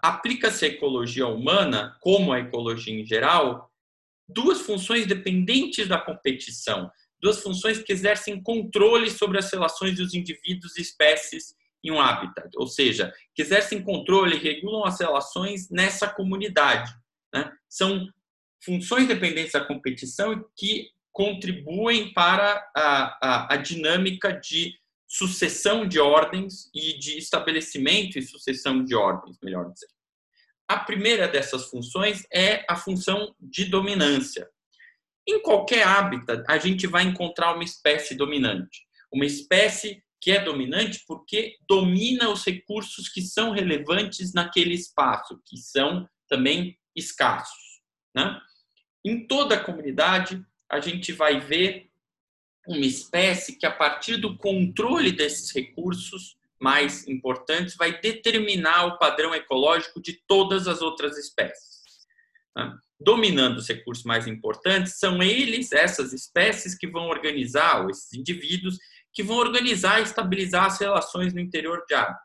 aplica-se 0.00 0.64
à 0.64 0.68
ecologia 0.68 1.26
humana, 1.26 1.96
como 2.00 2.32
a 2.32 2.38
ecologia 2.38 2.94
em 2.94 3.04
geral, 3.04 3.71
duas 4.28 4.60
funções 4.60 5.06
dependentes 5.06 5.88
da 5.88 5.98
competição, 5.98 6.90
duas 7.20 7.40
funções 7.40 7.82
que 7.82 7.92
exercem 7.92 8.42
controle 8.42 9.10
sobre 9.10 9.38
as 9.38 9.50
relações 9.50 9.96
dos 9.96 10.14
indivíduos 10.14 10.76
e 10.76 10.82
espécies 10.82 11.54
em 11.84 11.90
um 11.90 12.00
habitat, 12.00 12.48
ou 12.56 12.66
seja, 12.66 13.12
que 13.34 13.42
exercem 13.42 13.82
controle 13.82 14.36
e 14.36 14.38
regulam 14.38 14.84
as 14.84 15.00
relações 15.00 15.68
nessa 15.68 16.08
comunidade. 16.08 16.92
Né? 17.34 17.50
São 17.68 18.08
funções 18.64 19.08
dependentes 19.08 19.52
da 19.52 19.64
competição 19.64 20.44
que 20.56 20.90
contribuem 21.10 22.12
para 22.12 22.64
a, 22.74 23.18
a, 23.20 23.54
a 23.54 23.56
dinâmica 23.56 24.32
de 24.32 24.74
sucessão 25.06 25.86
de 25.86 25.98
ordens 25.98 26.70
e 26.74 26.98
de 26.98 27.18
estabelecimento 27.18 28.18
e 28.18 28.22
sucessão 28.22 28.82
de 28.82 28.94
ordens, 28.94 29.36
melhor 29.42 29.70
dizer. 29.70 29.88
A 30.68 30.78
primeira 30.78 31.28
dessas 31.28 31.68
funções 31.68 32.24
é 32.32 32.64
a 32.68 32.76
função 32.76 33.34
de 33.40 33.66
dominância. 33.66 34.48
Em 35.26 35.40
qualquer 35.40 35.86
hábitat, 35.86 36.44
a 36.48 36.58
gente 36.58 36.86
vai 36.86 37.04
encontrar 37.04 37.54
uma 37.54 37.64
espécie 37.64 38.14
dominante. 38.14 38.86
Uma 39.12 39.26
espécie 39.26 40.02
que 40.20 40.30
é 40.30 40.42
dominante 40.42 41.02
porque 41.06 41.56
domina 41.68 42.30
os 42.30 42.44
recursos 42.44 43.08
que 43.08 43.20
são 43.20 43.50
relevantes 43.50 44.32
naquele 44.32 44.74
espaço, 44.74 45.40
que 45.44 45.56
são 45.56 46.08
também 46.28 46.78
escassos. 46.94 47.82
Né? 48.14 48.40
Em 49.04 49.26
toda 49.26 49.56
a 49.56 49.64
comunidade, 49.64 50.44
a 50.70 50.80
gente 50.80 51.12
vai 51.12 51.40
ver 51.40 51.90
uma 52.66 52.86
espécie 52.86 53.58
que, 53.58 53.66
a 53.66 53.70
partir 53.70 54.16
do 54.16 54.36
controle 54.36 55.10
desses 55.10 55.50
recursos, 55.50 56.36
mais 56.62 57.08
importantes 57.08 57.74
vai 57.74 58.00
determinar 58.00 58.86
o 58.86 58.98
padrão 58.98 59.34
ecológico 59.34 60.00
de 60.00 60.22
todas 60.28 60.68
as 60.68 60.80
outras 60.80 61.18
espécies. 61.18 61.82
Né? 62.56 62.72
Dominando 63.00 63.58
os 63.58 63.66
recursos 63.66 64.04
mais 64.04 64.28
importantes, 64.28 65.00
são 65.00 65.20
eles, 65.20 65.72
essas 65.72 66.12
espécies, 66.12 66.78
que 66.78 66.86
vão 66.86 67.08
organizar, 67.08 67.82
ou 67.82 67.90
esses 67.90 68.12
indivíduos, 68.12 68.78
que 69.12 69.24
vão 69.24 69.38
organizar 69.38 69.98
e 69.98 70.04
estabilizar 70.04 70.66
as 70.66 70.78
relações 70.78 71.34
no 71.34 71.40
interior 71.40 71.84
de 71.84 71.94
hábitat, 71.94 72.22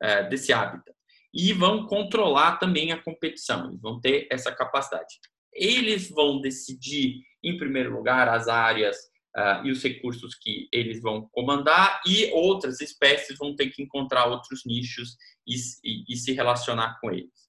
é, 0.00 0.22
desse 0.28 0.52
hábitat. 0.52 0.94
E 1.34 1.52
vão 1.52 1.86
controlar 1.86 2.58
também 2.58 2.92
a 2.92 3.02
competição, 3.02 3.76
vão 3.82 4.00
ter 4.00 4.28
essa 4.30 4.54
capacidade. 4.54 5.18
Eles 5.52 6.08
vão 6.08 6.40
decidir, 6.40 7.16
em 7.42 7.58
primeiro 7.58 7.92
lugar, 7.92 8.28
as 8.28 8.46
áreas 8.46 8.96
uh, 9.36 9.66
e 9.66 9.70
os 9.70 9.82
recursos 9.82 10.34
que 10.34 10.68
eles 10.72 11.00
vão 11.00 11.28
comandar, 11.32 12.00
e 12.06 12.30
outras 12.32 12.80
espécies 12.80 13.36
vão 13.38 13.54
ter 13.54 13.70
que 13.70 13.82
encontrar 13.82 14.26
outros 14.26 14.64
nichos 14.64 15.16
e, 15.46 15.54
e, 15.84 16.04
e 16.08 16.16
se 16.16 16.32
relacionar 16.32 16.98
com 17.00 17.10
eles. 17.10 17.46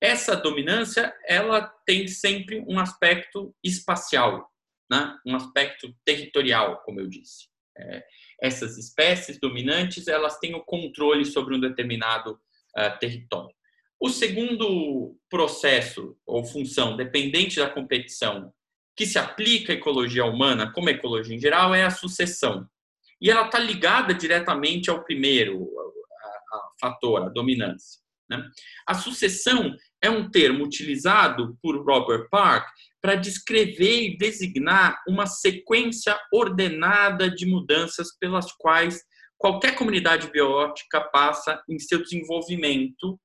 Essa 0.00 0.34
dominância, 0.34 1.14
ela 1.26 1.62
tem 1.86 2.08
sempre 2.08 2.64
um 2.66 2.78
aspecto 2.78 3.54
espacial, 3.62 4.50
né? 4.90 5.16
um 5.24 5.36
aspecto 5.36 5.94
territorial, 6.04 6.82
como 6.84 6.98
eu 6.98 7.06
disse. 7.06 7.46
É, 7.78 8.04
essas 8.42 8.76
espécies 8.76 9.38
dominantes, 9.38 10.08
elas 10.08 10.38
têm 10.38 10.54
o 10.54 10.64
controle 10.64 11.24
sobre 11.24 11.54
um 11.54 11.60
determinado 11.60 12.32
uh, 12.32 12.98
território. 12.98 13.54
O 14.00 14.08
segundo 14.08 15.16
processo 15.30 16.18
ou 16.26 16.44
função 16.44 16.96
dependente 16.96 17.60
da 17.60 17.70
competição 17.70 18.52
que 18.96 19.06
se 19.06 19.18
aplica 19.18 19.72
à 19.72 19.76
ecologia 19.76 20.24
humana, 20.24 20.70
como 20.72 20.88
a 20.88 20.92
ecologia 20.92 21.34
em 21.34 21.40
geral, 21.40 21.74
é 21.74 21.84
a 21.84 21.90
sucessão. 21.90 22.66
E 23.20 23.30
ela 23.30 23.46
está 23.46 23.58
ligada 23.58 24.12
diretamente 24.12 24.90
ao 24.90 25.04
primeiro 25.04 25.68
a, 26.52 26.60
fator, 26.80 27.22
a 27.22 27.28
dominância. 27.28 28.00
Né? 28.28 28.44
A 28.86 28.94
sucessão 28.94 29.74
é 30.02 30.10
um 30.10 30.30
termo 30.30 30.64
utilizado 30.64 31.56
por 31.62 31.76
Robert 31.84 32.28
Park 32.30 32.66
para 33.00 33.14
descrever 33.14 34.02
e 34.02 34.16
designar 34.16 35.00
uma 35.08 35.26
sequência 35.26 36.18
ordenada 36.32 37.30
de 37.30 37.46
mudanças 37.46 38.16
pelas 38.18 38.52
quais 38.52 39.02
qualquer 39.38 39.74
comunidade 39.74 40.30
biótica 40.30 41.00
passa 41.00 41.60
em 41.68 41.78
seu 41.78 42.00
desenvolvimento 42.00 43.18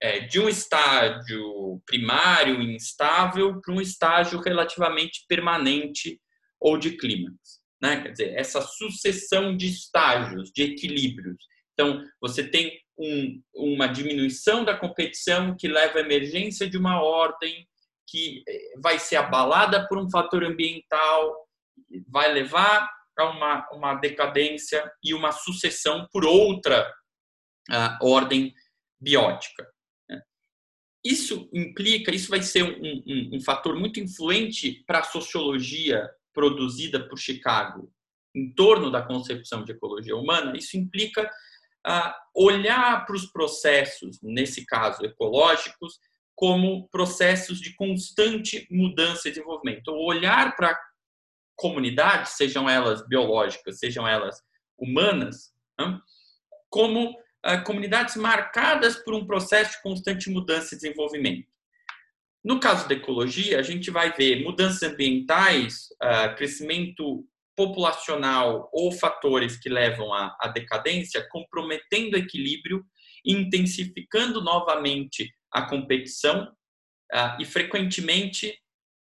é, 0.00 0.20
de 0.20 0.40
um 0.40 0.48
estágio 0.48 1.80
primário 1.86 2.60
instável 2.62 3.60
para 3.60 3.74
um 3.74 3.80
estágio 3.80 4.40
relativamente 4.40 5.24
permanente 5.28 6.20
ou 6.58 6.78
de 6.78 6.96
clímax. 6.96 7.60
Né? 7.80 8.02
Quer 8.02 8.12
dizer, 8.12 8.34
essa 8.34 8.60
sucessão 8.60 9.56
de 9.56 9.66
estágios, 9.66 10.50
de 10.50 10.62
equilíbrios. 10.62 11.36
Então, 11.72 12.04
você 12.20 12.44
tem 12.44 12.78
um, 12.98 13.42
uma 13.54 13.86
diminuição 13.86 14.64
da 14.64 14.76
competição 14.76 15.56
que 15.56 15.68
leva 15.68 15.98
à 15.98 16.02
emergência 16.02 16.68
de 16.68 16.76
uma 16.76 17.02
ordem 17.02 17.66
que 18.06 18.42
é, 18.46 18.78
vai 18.82 18.98
ser 18.98 19.16
abalada 19.16 19.86
por 19.86 19.98
um 19.98 20.10
fator 20.10 20.44
ambiental, 20.44 21.48
vai 22.08 22.32
levar 22.32 22.90
a 23.18 23.24
uma, 23.24 23.68
uma 23.72 23.94
decadência 23.94 24.90
e 25.02 25.14
uma 25.14 25.32
sucessão 25.32 26.06
por 26.12 26.24
outra 26.24 26.90
uh, 27.70 28.06
ordem 28.06 28.54
biótica. 29.00 29.66
Isso 31.04 31.48
implica, 31.52 32.14
isso 32.14 32.28
vai 32.28 32.42
ser 32.42 32.62
um, 32.62 33.02
um, 33.06 33.36
um 33.36 33.40
fator 33.40 33.74
muito 33.74 33.98
influente 33.98 34.84
para 34.86 35.00
a 35.00 35.04
sociologia 35.04 36.08
produzida 36.32 37.08
por 37.08 37.18
Chicago 37.18 37.90
em 38.34 38.52
torno 38.52 38.90
da 38.90 39.02
concepção 39.02 39.64
de 39.64 39.72
ecologia 39.72 40.16
humana. 40.16 40.56
Isso 40.56 40.76
implica 40.76 41.28
uh, 41.86 42.12
olhar 42.34 43.04
para 43.04 43.16
os 43.16 43.26
processos, 43.26 44.18
nesse 44.22 44.64
caso 44.64 45.04
ecológicos, 45.04 45.98
como 46.34 46.88
processos 46.88 47.60
de 47.60 47.74
constante 47.74 48.66
mudança 48.70 49.28
e 49.28 49.32
desenvolvimento. 49.32 49.88
Ou 49.88 50.06
olhar 50.06 50.56
para 50.56 50.78
comunidades, 51.56 52.32
sejam 52.32 52.68
elas 52.68 53.06
biológicas, 53.06 53.78
sejam 53.78 54.08
elas 54.08 54.40
humanas, 54.78 55.52
como 56.70 57.14
comunidades 57.64 58.16
marcadas 58.16 58.96
por 58.96 59.14
um 59.14 59.26
processo 59.26 59.72
de 59.72 59.82
constante 59.82 60.30
mudança 60.30 60.74
e 60.74 60.78
desenvolvimento. 60.78 61.48
No 62.42 62.58
caso 62.58 62.88
da 62.88 62.94
ecologia, 62.94 63.58
a 63.58 63.62
gente 63.62 63.90
vai 63.90 64.12
ver 64.12 64.42
mudanças 64.42 64.82
ambientais, 64.82 65.88
crescimento 66.36 67.24
populacional 67.54 68.70
ou 68.72 68.90
fatores 68.90 69.58
que 69.58 69.68
levam 69.68 70.12
à, 70.14 70.50
decadência, 70.54 71.26
comprometendo 71.30 72.14
o 72.14 72.18
equilíbrio, 72.18 72.82
intensificando 73.24 74.40
novamente 74.40 75.30
a 75.52 75.62
competição 75.62 76.50
e, 77.38 77.44
frequentemente, 77.44 78.58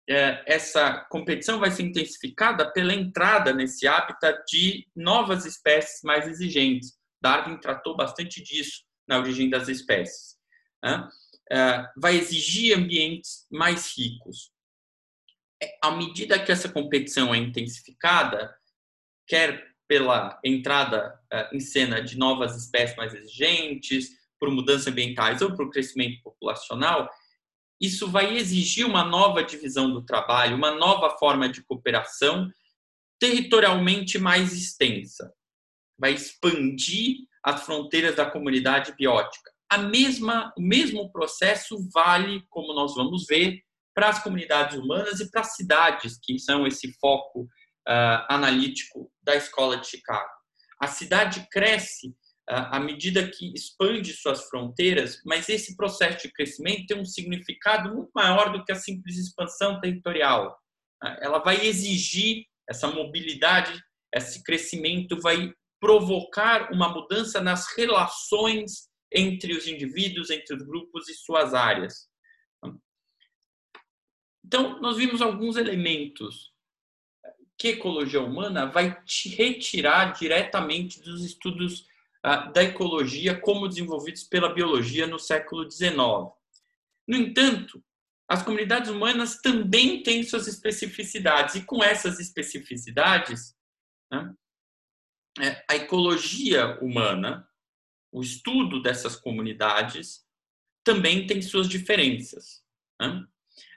essa 0.08 1.06
competição 1.08 1.60
vai 1.60 1.70
ser 1.70 1.84
intensificada 1.84 2.72
pela 2.72 2.94
entrada 2.94 3.52
nesse 3.52 3.86
hábitat 3.86 4.42
de 4.48 4.84
novas 4.96 5.44
espécies 5.44 6.00
mais 6.02 6.26
exigentes, 6.26 6.97
Darwin 7.20 7.58
tratou 7.58 7.96
bastante 7.96 8.42
disso 8.42 8.82
na 9.06 9.18
origem 9.18 9.48
das 9.48 9.68
espécies. 9.68 10.36
Né? 10.82 11.08
vai 11.96 12.14
exigir 12.16 12.76
ambientes 12.76 13.46
mais 13.50 13.96
ricos. 13.96 14.52
É, 15.62 15.78
à 15.82 15.90
medida 15.90 16.38
que 16.38 16.52
essa 16.52 16.68
competição 16.68 17.34
é 17.34 17.38
intensificada, 17.38 18.54
quer 19.26 19.66
pela 19.88 20.38
entrada 20.44 21.18
é, 21.32 21.56
em 21.56 21.58
cena 21.58 22.02
de 22.02 22.18
novas 22.18 22.54
espécies 22.54 22.96
mais 22.96 23.14
exigentes, 23.14 24.10
por 24.38 24.50
mudanças 24.50 24.86
ambientais 24.86 25.42
ou 25.42 25.56
por 25.56 25.70
crescimento 25.70 26.22
populacional, 26.22 27.10
isso 27.80 28.08
vai 28.08 28.36
exigir 28.36 28.86
uma 28.86 29.04
nova 29.04 29.42
divisão 29.42 29.90
do 29.90 30.04
trabalho, 30.04 30.54
uma 30.54 30.72
nova 30.72 31.16
forma 31.18 31.48
de 31.48 31.62
cooperação 31.62 32.50
territorialmente 33.18 34.18
mais 34.18 34.52
extensa 34.52 35.32
vai 35.98 36.12
expandir 36.12 37.16
as 37.42 37.62
fronteiras 37.62 38.16
da 38.16 38.30
comunidade 38.30 38.94
biótica. 38.96 39.50
a 39.70 39.78
mesma, 39.78 40.52
o 40.56 40.62
mesmo 40.62 41.12
processo 41.12 41.76
vale, 41.92 42.42
como 42.48 42.72
nós 42.72 42.94
vamos 42.94 43.26
ver, 43.28 43.60
para 43.94 44.08
as 44.08 44.22
comunidades 44.22 44.78
humanas 44.78 45.20
e 45.20 45.30
para 45.30 45.40
as 45.40 45.56
cidades, 45.56 46.18
que 46.22 46.38
são 46.38 46.66
esse 46.66 46.92
foco 47.00 47.42
uh, 47.42 48.24
analítico 48.28 49.10
da 49.22 49.34
Escola 49.34 49.76
de 49.76 49.88
Chicago. 49.88 50.30
A 50.80 50.86
cidade 50.86 51.46
cresce 51.50 52.08
uh, 52.08 52.70
à 52.70 52.78
medida 52.78 53.28
que 53.28 53.52
expande 53.52 54.12
suas 54.12 54.44
fronteiras, 54.48 55.20
mas 55.26 55.48
esse 55.48 55.76
processo 55.76 56.26
de 56.26 56.32
crescimento 56.32 56.86
tem 56.86 57.00
um 57.00 57.04
significado 57.04 57.92
muito 57.92 58.10
maior 58.14 58.52
do 58.52 58.64
que 58.64 58.72
a 58.72 58.76
simples 58.76 59.18
expansão 59.18 59.80
territorial. 59.80 60.56
Uh, 61.02 61.16
ela 61.20 61.40
vai 61.40 61.66
exigir 61.66 62.44
essa 62.68 62.86
mobilidade, 62.86 63.82
esse 64.14 64.42
crescimento 64.44 65.20
vai 65.20 65.52
provocar 65.80 66.72
uma 66.72 66.88
mudança 66.88 67.40
nas 67.40 67.66
relações 67.76 68.88
entre 69.12 69.56
os 69.56 69.66
indivíduos, 69.66 70.30
entre 70.30 70.56
os 70.56 70.62
grupos 70.62 71.08
e 71.08 71.14
suas 71.14 71.54
áreas. 71.54 72.08
Então, 74.44 74.80
nós 74.80 74.96
vimos 74.96 75.20
alguns 75.20 75.56
elementos 75.56 76.52
que 77.58 77.68
ecologia 77.68 78.22
humana 78.22 78.66
vai 78.66 79.02
te 79.02 79.28
retirar 79.28 80.12
diretamente 80.12 81.02
dos 81.02 81.24
estudos 81.24 81.80
uh, 82.24 82.52
da 82.52 82.62
ecologia 82.62 83.38
como 83.38 83.68
desenvolvidos 83.68 84.22
pela 84.24 84.54
biologia 84.54 85.06
no 85.06 85.18
século 85.18 85.68
XIX. 85.68 85.96
No 87.06 87.16
entanto, 87.16 87.82
as 88.28 88.42
comunidades 88.42 88.90
humanas 88.90 89.40
também 89.40 90.02
têm 90.02 90.22
suas 90.22 90.46
especificidades, 90.46 91.56
e 91.56 91.64
com 91.64 91.82
essas 91.82 92.20
especificidades, 92.20 93.54
né, 94.10 94.32
a 95.68 95.76
ecologia 95.76 96.78
humana, 96.80 97.48
o 98.12 98.22
estudo 98.22 98.82
dessas 98.82 99.16
comunidades, 99.16 100.26
também 100.84 101.26
tem 101.26 101.42
suas 101.42 101.68
diferenças. 101.68 102.62
Né? 103.00 103.24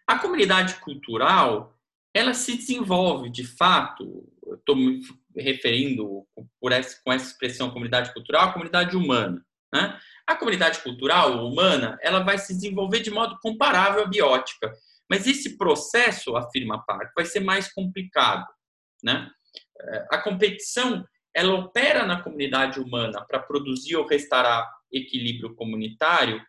A 0.07 0.19
comunidade 0.19 0.75
cultural, 0.75 1.77
ela 2.13 2.33
se 2.33 2.57
desenvolve, 2.57 3.29
de 3.29 3.45
fato, 3.45 4.27
estou 4.53 4.75
me 4.75 5.01
referindo 5.35 6.25
por 6.59 6.71
essa, 6.71 7.01
com 7.03 7.11
essa 7.11 7.31
expressão 7.31 7.71
comunidade 7.71 8.13
cultural, 8.13 8.49
a 8.49 8.53
comunidade 8.53 8.95
humana. 8.95 9.45
Né? 9.73 9.99
A 10.27 10.35
comunidade 10.35 10.79
cultural 10.79 11.45
humana, 11.45 11.97
ela 12.01 12.21
vai 12.21 12.37
se 12.37 12.53
desenvolver 12.53 12.99
de 12.99 13.11
modo 13.11 13.37
comparável 13.41 14.03
à 14.03 14.07
biótica, 14.07 14.71
mas 15.09 15.27
esse 15.27 15.57
processo, 15.57 16.35
afirma 16.37 16.83
Park, 16.85 17.11
vai 17.15 17.25
ser 17.25 17.41
mais 17.41 17.71
complicado. 17.73 18.47
Né? 19.03 19.29
É, 19.81 20.07
a 20.11 20.17
competição 20.21 21.05
ela 21.33 21.53
opera 21.53 22.05
na 22.05 22.21
comunidade 22.21 22.79
humana 22.79 23.25
para 23.25 23.39
produzir 23.39 23.95
ou 23.95 24.05
restaurar 24.05 24.69
equilíbrio 24.91 25.55
comunitário 25.55 26.41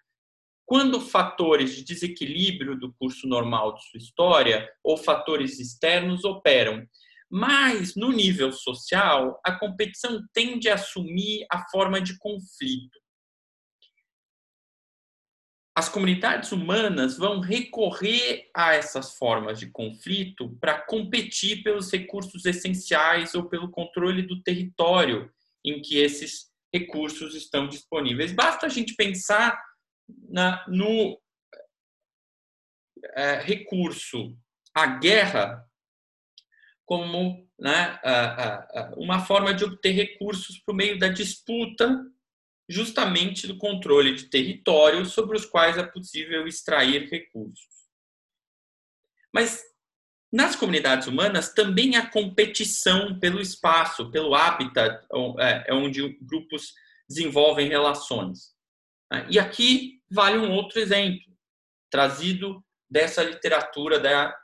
quando 0.64 1.00
fatores 1.00 1.74
de 1.74 1.84
desequilíbrio 1.84 2.78
do 2.78 2.92
curso 2.94 3.26
normal 3.26 3.74
de 3.74 3.84
sua 3.88 3.98
história 3.98 4.68
ou 4.82 4.96
fatores 4.96 5.58
externos 5.58 6.24
operam. 6.24 6.86
Mas, 7.30 7.94
no 7.94 8.10
nível 8.10 8.52
social, 8.52 9.40
a 9.44 9.52
competição 9.52 10.22
tende 10.32 10.68
a 10.68 10.74
assumir 10.74 11.46
a 11.50 11.66
forma 11.70 12.00
de 12.00 12.18
conflito. 12.18 13.01
As 15.74 15.88
comunidades 15.88 16.52
humanas 16.52 17.16
vão 17.16 17.40
recorrer 17.40 18.50
a 18.54 18.74
essas 18.74 19.16
formas 19.16 19.58
de 19.58 19.70
conflito 19.70 20.54
para 20.60 20.82
competir 20.82 21.62
pelos 21.62 21.90
recursos 21.90 22.44
essenciais 22.44 23.34
ou 23.34 23.48
pelo 23.48 23.70
controle 23.70 24.22
do 24.22 24.42
território 24.42 25.32
em 25.64 25.80
que 25.80 25.96
esses 25.96 26.50
recursos 26.72 27.34
estão 27.34 27.68
disponíveis. 27.68 28.32
Basta 28.32 28.66
a 28.66 28.68
gente 28.68 28.94
pensar 28.94 29.58
na, 30.28 30.62
no 30.68 31.18
é, 33.14 33.40
recurso 33.40 34.36
à 34.74 34.86
guerra 34.86 35.66
como 36.84 37.48
né, 37.58 37.98
uma 38.96 39.24
forma 39.24 39.54
de 39.54 39.64
obter 39.64 39.92
recursos 39.92 40.58
por 40.58 40.74
meio 40.74 40.98
da 40.98 41.08
disputa 41.08 42.04
justamente 42.72 43.46
do 43.46 43.58
controle 43.58 44.14
de 44.14 44.24
territórios 44.24 45.12
sobre 45.12 45.36
os 45.36 45.44
quais 45.44 45.76
é 45.76 45.82
possível 45.82 46.46
extrair 46.46 47.08
recursos. 47.08 47.66
Mas 49.32 49.62
nas 50.32 50.56
comunidades 50.56 51.06
humanas 51.06 51.52
também 51.52 51.96
há 51.96 52.10
competição 52.10 53.18
pelo 53.18 53.40
espaço, 53.40 54.10
pelo 54.10 54.34
habitat, 54.34 55.06
é, 55.38 55.70
é 55.70 55.74
onde 55.74 56.16
grupos 56.22 56.72
desenvolvem 57.08 57.68
relações. 57.68 58.52
E 59.28 59.38
aqui 59.38 60.00
vale 60.10 60.38
um 60.38 60.52
outro 60.52 60.80
exemplo, 60.80 61.30
trazido 61.90 62.64
dessa 62.90 63.22
literatura 63.22 64.00
da, 64.00 64.34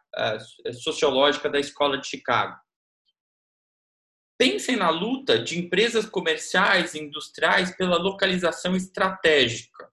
sociológica 0.83 1.49
da 1.49 1.59
Escola 1.59 1.99
de 1.99 2.07
Chicago. 2.07 2.59
Pensem 4.39 4.77
na 4.77 4.89
luta 4.89 5.37
de 5.37 5.59
empresas 5.59 6.07
comerciais 6.07 6.95
e 6.95 7.01
industriais 7.01 7.77
pela 7.77 7.97
localização 7.97 8.77
estratégica 8.77 9.91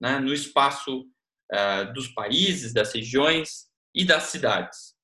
né, 0.00 0.18
no 0.18 0.32
espaço 0.32 1.02
uh, 1.52 1.92
dos 1.92 2.08
países, 2.08 2.72
das 2.72 2.94
regiões 2.94 3.66
e 3.94 4.02
das 4.02 4.24
cidades. 4.24 4.94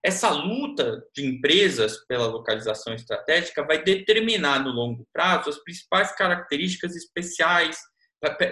Essa 0.00 0.30
luta 0.30 1.02
de 1.12 1.26
empresas 1.26 2.06
pela 2.06 2.26
localização 2.26 2.94
estratégica 2.94 3.64
vai 3.64 3.82
determinar 3.82 4.62
no 4.62 4.70
longo 4.70 5.08
prazo 5.12 5.50
as 5.50 5.58
principais 5.58 6.14
características 6.14 6.94
especiais, 6.94 7.78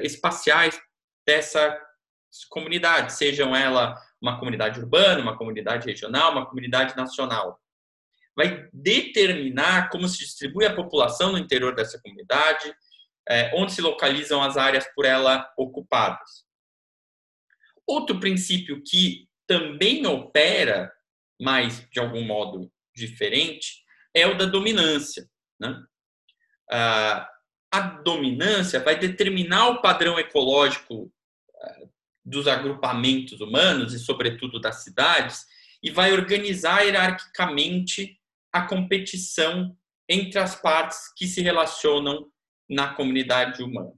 espaciais 0.00 0.80
dessa 1.24 1.78
comunidade, 2.50 3.12
sejam 3.12 3.54
ela 3.54 3.94
uma 4.20 4.38
comunidade 4.38 4.80
urbana, 4.80 5.20
uma 5.20 5.36
comunidade 5.36 5.86
regional, 5.86 6.32
uma 6.32 6.46
comunidade 6.46 6.96
nacional 6.96 7.61
vai 8.36 8.68
determinar 8.72 9.90
como 9.90 10.08
se 10.08 10.18
distribui 10.18 10.64
a 10.64 10.74
população 10.74 11.32
no 11.32 11.38
interior 11.38 11.74
dessa 11.74 12.00
comunidade, 12.00 12.74
é, 13.28 13.52
onde 13.54 13.72
se 13.72 13.80
localizam 13.80 14.42
as 14.42 14.56
áreas 14.56 14.86
por 14.94 15.04
ela 15.04 15.52
ocupadas. 15.56 16.44
Outro 17.86 18.18
princípio 18.18 18.82
que 18.84 19.28
também 19.46 20.06
opera, 20.06 20.92
mas 21.40 21.86
de 21.90 22.00
algum 22.00 22.22
modo 22.22 22.70
diferente, 22.94 23.82
é 24.14 24.26
o 24.26 24.36
da 24.36 24.46
dominância. 24.46 25.28
Né? 25.60 25.82
a 27.70 27.80
dominância 27.80 28.80
vai 28.80 28.98
determinar 28.98 29.68
o 29.68 29.82
padrão 29.82 30.18
ecológico 30.18 31.12
é, 31.54 31.88
dos 32.24 32.46
agrupamentos 32.48 33.40
humanos 33.40 33.92
e, 33.92 33.98
sobretudo, 33.98 34.60
das 34.60 34.82
cidades, 34.82 35.46
e 35.82 35.90
vai 35.90 36.12
organizar 36.12 36.82
hierarquicamente 36.82 38.18
a 38.52 38.66
competição 38.66 39.76
entre 40.08 40.38
as 40.38 40.54
partes 40.54 41.12
que 41.16 41.26
se 41.26 41.40
relacionam 41.40 42.30
na 42.68 42.94
comunidade 42.94 43.62
humana. 43.62 43.92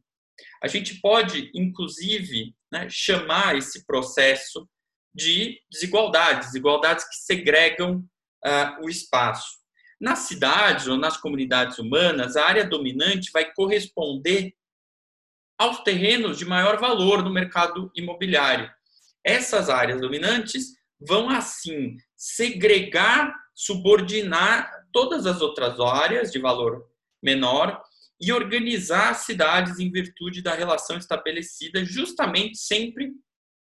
A 0.62 0.68
gente 0.68 1.00
pode, 1.00 1.50
inclusive, 1.54 2.54
né, 2.72 2.88
chamar 2.88 3.56
esse 3.56 3.84
processo 3.86 4.68
de 5.14 5.60
desigualdades, 5.70 6.48
desigualdades 6.48 7.04
que 7.08 7.16
segregam 7.16 7.98
uh, 8.44 8.84
o 8.84 8.88
espaço. 8.88 9.58
Nas 10.00 10.20
cidades 10.20 10.88
ou 10.88 10.96
nas 10.96 11.16
comunidades 11.16 11.78
humanas, 11.78 12.36
a 12.36 12.46
área 12.46 12.66
dominante 12.66 13.30
vai 13.32 13.52
corresponder 13.52 14.54
aos 15.56 15.80
terrenos 15.80 16.38
de 16.38 16.44
maior 16.44 16.78
valor 16.78 17.22
no 17.22 17.32
mercado 17.32 17.90
imobiliário. 17.94 18.70
Essas 19.24 19.70
áreas 19.70 20.00
dominantes 20.00 20.74
vão, 21.00 21.30
assim, 21.30 21.96
segregar 22.16 23.34
subordinar 23.54 24.86
todas 24.92 25.26
as 25.26 25.40
outras 25.40 25.78
áreas 25.80 26.32
de 26.32 26.38
valor 26.38 26.88
menor 27.22 27.82
e 28.20 28.32
organizar 28.32 29.14
cidades 29.14 29.78
em 29.78 29.90
virtude 29.90 30.42
da 30.42 30.54
relação 30.54 30.96
estabelecida, 30.96 31.84
justamente 31.84 32.58
sempre 32.58 33.12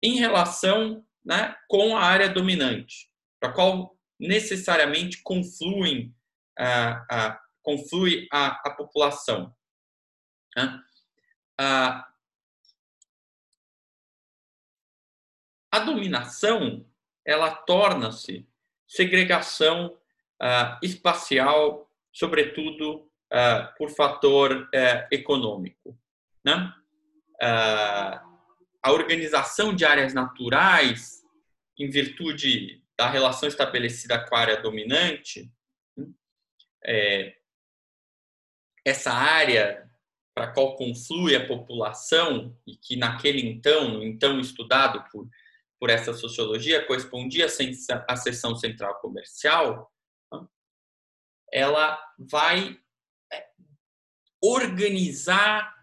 em 0.02 0.16
relação 0.16 1.06
né, 1.24 1.56
com 1.68 1.98
a 1.98 2.04
área 2.04 2.30
dominante, 2.30 3.10
para 3.40 3.52
qual 3.52 3.98
necessariamente 4.20 5.22
confluem, 5.24 6.16
a, 6.58 7.06
a, 7.10 7.42
conflui 7.64 8.28
a, 8.32 8.48
a 8.68 8.76
população. 8.76 9.54
Né? 10.56 10.80
A, 11.60 12.08
a 15.72 15.80
dominação 15.80 16.86
ela 17.26 17.54
torna-se 17.54 18.48
segregação 18.88 19.98
uh, 20.42 20.78
espacial, 20.82 21.90
sobretudo 22.12 23.10
uh, 23.32 23.78
por 23.78 23.90
fator 23.90 24.64
uh, 24.64 25.08
econômico. 25.12 25.98
Né? 26.44 26.74
a 27.42 28.92
organização 28.92 29.76
de 29.76 29.84
áreas 29.84 30.14
naturais, 30.14 31.22
em 31.78 31.90
virtude 31.90 32.82
da 32.98 33.10
relação 33.10 33.50
estabelecida 33.50 34.24
com 34.24 34.36
a 34.36 34.40
área 34.40 34.62
dominante, 34.62 35.52
é, 36.86 37.36
essa 38.86 39.12
área 39.12 39.90
para 40.36 40.52
qual 40.52 40.76
conflui 40.76 41.36
a 41.36 41.48
população 41.48 42.56
e 42.68 42.76
que 42.76 42.96
naquele 42.96 43.42
então, 43.48 43.90
no 43.90 44.04
então 44.04 44.40
estudado 44.40 45.04
por, 45.12 45.28
por 45.80 45.90
essa 45.90 46.14
sociologia, 46.14 46.86
correspondia 46.86 47.48
à 48.08 48.16
seção 48.16 48.56
central 48.56 49.00
comercial, 49.00 49.92
ela 51.52 52.00
vai 52.18 52.80
é, 53.32 53.48
organizar 54.42 55.74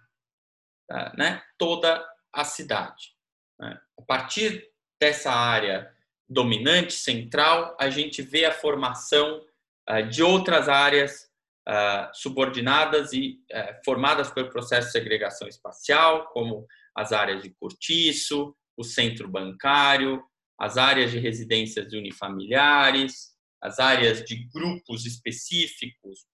tá, 0.88 1.12
né, 1.16 1.42
toda 1.59 2.07
a 2.33 2.44
cidade. 2.44 3.14
Né? 3.59 3.81
A 3.98 4.02
partir 4.02 4.70
dessa 5.00 5.31
área 5.31 5.92
dominante, 6.28 6.94
central, 6.94 7.76
a 7.78 7.90
gente 7.90 8.22
vê 8.22 8.44
a 8.44 8.52
formação 8.52 9.44
uh, 9.88 10.09
de 10.09 10.22
outras 10.22 10.68
áreas 10.68 11.31
uh, 11.68 12.11
subordinadas 12.14 13.12
e 13.12 13.40
uh, 13.52 13.85
formadas 13.85 14.31
pelo 14.31 14.50
processo 14.50 14.87
de 14.87 14.92
segregação 14.92 15.46
espacial, 15.46 16.28
como 16.28 16.66
as 16.94 17.12
áreas 17.12 17.42
de 17.42 17.50
cortiço, 17.50 18.57
o 18.76 18.85
centro 18.85 19.28
bancário, 19.28 20.22
as 20.58 20.76
áreas 20.76 21.11
de 21.11 21.18
residências 21.18 21.92
unifamiliares, 21.92 23.32
as 23.61 23.78
áreas 23.78 24.24
de 24.24 24.48
grupos 24.52 25.06
específicos, 25.06 26.26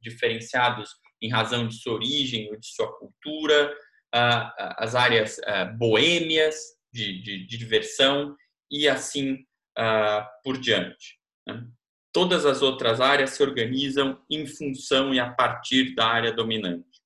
diferenciados 0.00 0.90
em 1.20 1.30
razão 1.30 1.66
de 1.66 1.74
sua 1.76 1.94
origem 1.94 2.48
ou 2.50 2.56
de 2.56 2.66
sua 2.66 2.92
cultura, 2.98 3.74
as 4.12 4.94
áreas 4.94 5.38
boêmias 5.78 6.56
de, 6.92 7.20
de, 7.20 7.46
de 7.46 7.58
diversão 7.58 8.36
e 8.70 8.88
assim 8.88 9.44
por 10.42 10.58
diante. 10.58 11.18
Né? 11.46 11.66
Todas 12.12 12.46
as 12.46 12.62
outras 12.62 13.00
áreas 13.00 13.30
se 13.30 13.42
organizam 13.42 14.24
em 14.30 14.46
função 14.46 15.12
e 15.12 15.20
a 15.20 15.30
partir 15.30 15.94
da 15.94 16.06
área 16.06 16.32
dominante. 16.32 17.02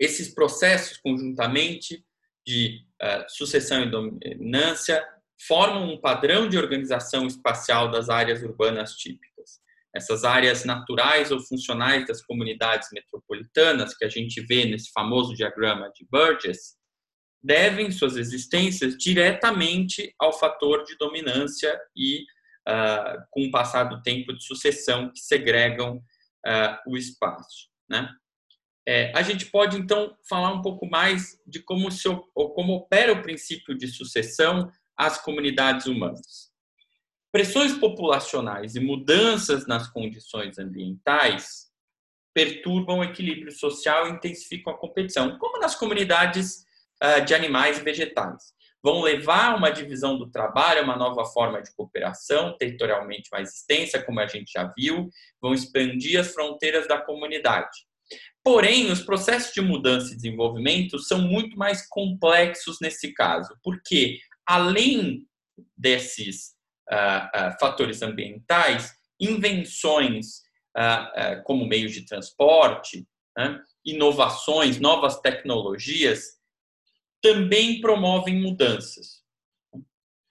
Esses 0.00 0.32
processos, 0.32 0.96
conjuntamente, 0.96 2.04
de 2.48 2.80
uh, 3.02 3.24
sucessão 3.28 3.82
e 3.82 3.90
dominância, 3.90 5.06
formam 5.46 5.92
um 5.92 6.00
padrão 6.00 6.48
de 6.48 6.56
organização 6.56 7.26
espacial 7.26 7.90
das 7.90 8.08
áreas 8.08 8.42
urbanas 8.42 8.94
típicas. 8.94 9.60
Essas 9.94 10.24
áreas 10.24 10.64
naturais 10.64 11.30
ou 11.30 11.40
funcionais 11.40 12.06
das 12.06 12.22
comunidades 12.22 12.88
metropolitanas, 12.90 13.94
que 13.94 14.04
a 14.04 14.08
gente 14.08 14.40
vê 14.46 14.64
nesse 14.64 14.90
famoso 14.92 15.34
diagrama 15.34 15.90
de 15.94 16.06
Burgess, 16.10 16.76
devem 17.42 17.90
suas 17.90 18.16
existências 18.16 18.96
diretamente 18.96 20.14
ao 20.18 20.32
fator 20.32 20.84
de 20.84 20.96
dominância 20.96 21.78
e 21.94 22.22
uh, 22.66 23.22
com 23.30 23.44
o 23.44 23.50
passar 23.50 23.84
do 23.84 24.02
tempo 24.02 24.32
de 24.32 24.42
sucessão 24.42 25.12
que 25.12 25.20
segregam 25.20 25.96
uh, 25.98 26.90
o 26.90 26.96
espaço. 26.96 27.68
Né? 27.88 28.08
É, 28.90 29.12
a 29.14 29.20
gente 29.20 29.44
pode 29.44 29.76
então 29.76 30.16
falar 30.26 30.50
um 30.50 30.62
pouco 30.62 30.86
mais 30.86 31.38
de 31.46 31.60
como, 31.60 31.90
se, 31.90 32.08
ou 32.08 32.54
como 32.54 32.72
opera 32.72 33.12
o 33.12 33.20
princípio 33.20 33.76
de 33.76 33.86
sucessão 33.86 34.72
às 34.96 35.20
comunidades 35.20 35.84
humanas. 35.84 36.50
Pressões 37.30 37.74
populacionais 37.74 38.76
e 38.76 38.80
mudanças 38.80 39.66
nas 39.66 39.88
condições 39.88 40.58
ambientais 40.58 41.68
perturbam 42.32 43.00
o 43.00 43.04
equilíbrio 43.04 43.52
social 43.52 44.08
e 44.08 44.12
intensificam 44.12 44.72
a 44.72 44.78
competição, 44.78 45.36
como 45.36 45.60
nas 45.60 45.74
comunidades 45.74 46.64
uh, 47.04 47.22
de 47.26 47.34
animais 47.34 47.76
e 47.76 47.82
vegetais 47.82 48.56
vão 48.82 49.02
levar 49.02 49.52
a 49.52 49.56
uma 49.56 49.70
divisão 49.70 50.16
do 50.16 50.30
trabalho, 50.30 50.84
uma 50.84 50.96
nova 50.96 51.26
forma 51.26 51.60
de 51.60 51.74
cooperação 51.74 52.56
territorialmente 52.56 53.28
mais 53.30 53.52
extensa, 53.52 54.02
como 54.02 54.20
a 54.20 54.26
gente 54.26 54.52
já 54.52 54.72
viu, 54.74 55.10
vão 55.42 55.52
expandir 55.52 56.18
as 56.18 56.32
fronteiras 56.32 56.88
da 56.88 56.96
comunidade. 56.98 57.87
Porém, 58.48 58.90
os 58.90 59.02
processos 59.02 59.52
de 59.52 59.60
mudança 59.60 60.10
e 60.10 60.16
desenvolvimento 60.16 60.98
são 60.98 61.20
muito 61.20 61.54
mais 61.58 61.86
complexos 61.86 62.78
nesse 62.80 63.12
caso, 63.12 63.54
porque 63.62 64.18
além 64.46 65.26
desses 65.76 66.54
uh, 66.90 67.26
uh, 67.26 67.58
fatores 67.60 68.00
ambientais, 68.00 68.90
invenções 69.20 70.38
uh, 70.74 71.42
como 71.44 71.66
meios 71.66 71.92
de 71.92 72.06
transporte, 72.06 73.06
né, 73.36 73.60
inovações, 73.84 74.80
novas 74.80 75.20
tecnologias 75.20 76.38
também 77.20 77.82
promovem 77.82 78.40
mudanças. 78.40 79.22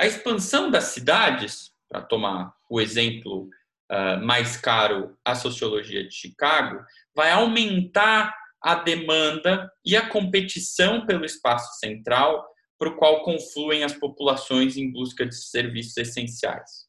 A 0.01 0.08
expansão 0.08 0.71
das 0.71 0.86
cidades, 0.86 1.71
para 1.88 2.01
tomar 2.01 2.51
o 2.67 2.82
exemplo 2.82 3.47
uh, 3.91 4.23
mais 4.23 4.58
caro, 4.58 5.17
a 5.23 5.36
sociologia 5.36 6.08
de 6.08 6.13
Chicago, 6.13 6.84
vai 7.15 7.32
aumentar 7.32 8.36
a 8.62 8.76
demanda 8.76 9.71
e 9.86 9.95
a 9.95 10.10
competição 10.10 11.06
pelo 11.06 11.26
espaço 11.26 11.80
central 11.80 12.45
para 12.80 12.89
o 12.89 12.95
qual 12.95 13.23
confluem 13.23 13.84
as 13.84 13.93
populações 13.93 14.78
em 14.78 14.91
busca 14.91 15.26
de 15.26 15.36
serviços 15.36 15.97
essenciais. 15.97 16.88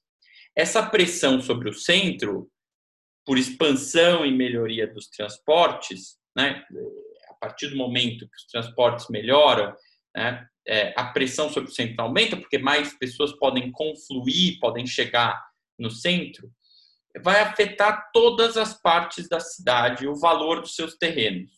Essa 0.57 0.85
pressão 0.85 1.41
sobre 1.41 1.69
o 1.69 1.75
centro, 1.75 2.51
por 3.25 3.39
expansão 3.39 4.25
e 4.25 4.33
melhoria 4.33 4.87
dos 4.87 5.09
transportes, 5.09 6.19
né, 6.37 6.65
a 7.31 7.35
partir 7.35 7.69
do 7.69 7.77
momento 7.77 8.29
que 8.29 8.37
os 8.37 8.47
transportes 8.47 9.07
melhoram, 9.09 9.75
né, 10.15 10.47
é, 10.67 10.93
a 10.97 11.05
pressão 11.05 11.49
sobre 11.49 11.71
o 11.71 11.73
centro 11.73 12.03
aumenta, 12.03 12.37
porque 12.37 12.59
mais 12.59 12.93
pessoas 12.99 13.33
podem 13.33 13.71
confluir, 13.71 14.59
podem 14.61 14.87
chegar 14.87 15.43
no 15.79 15.91
centro, 15.91 16.51
vai 17.23 17.41
afetar 17.41 18.11
todas 18.13 18.57
as 18.57 18.81
partes 18.81 19.29
da 19.29 19.41
cidade 19.41 20.07
o 20.07 20.15
valor 20.15 20.61
dos 20.61 20.75
seus 20.75 20.97
terrenos. 20.97 21.51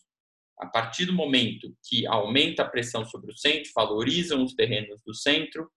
A 0.58 0.66
partir 0.66 1.06
do 1.06 1.12
momento 1.12 1.74
que 1.88 2.06
aumenta 2.06 2.62
a 2.62 2.68
pressão 2.68 3.04
sobre 3.04 3.32
o 3.32 3.36
centro, 3.36 3.70
valorizam 3.74 4.42
os 4.44 4.54
terrenos 4.54 5.00
do 5.06 5.14
centro, 5.14 5.70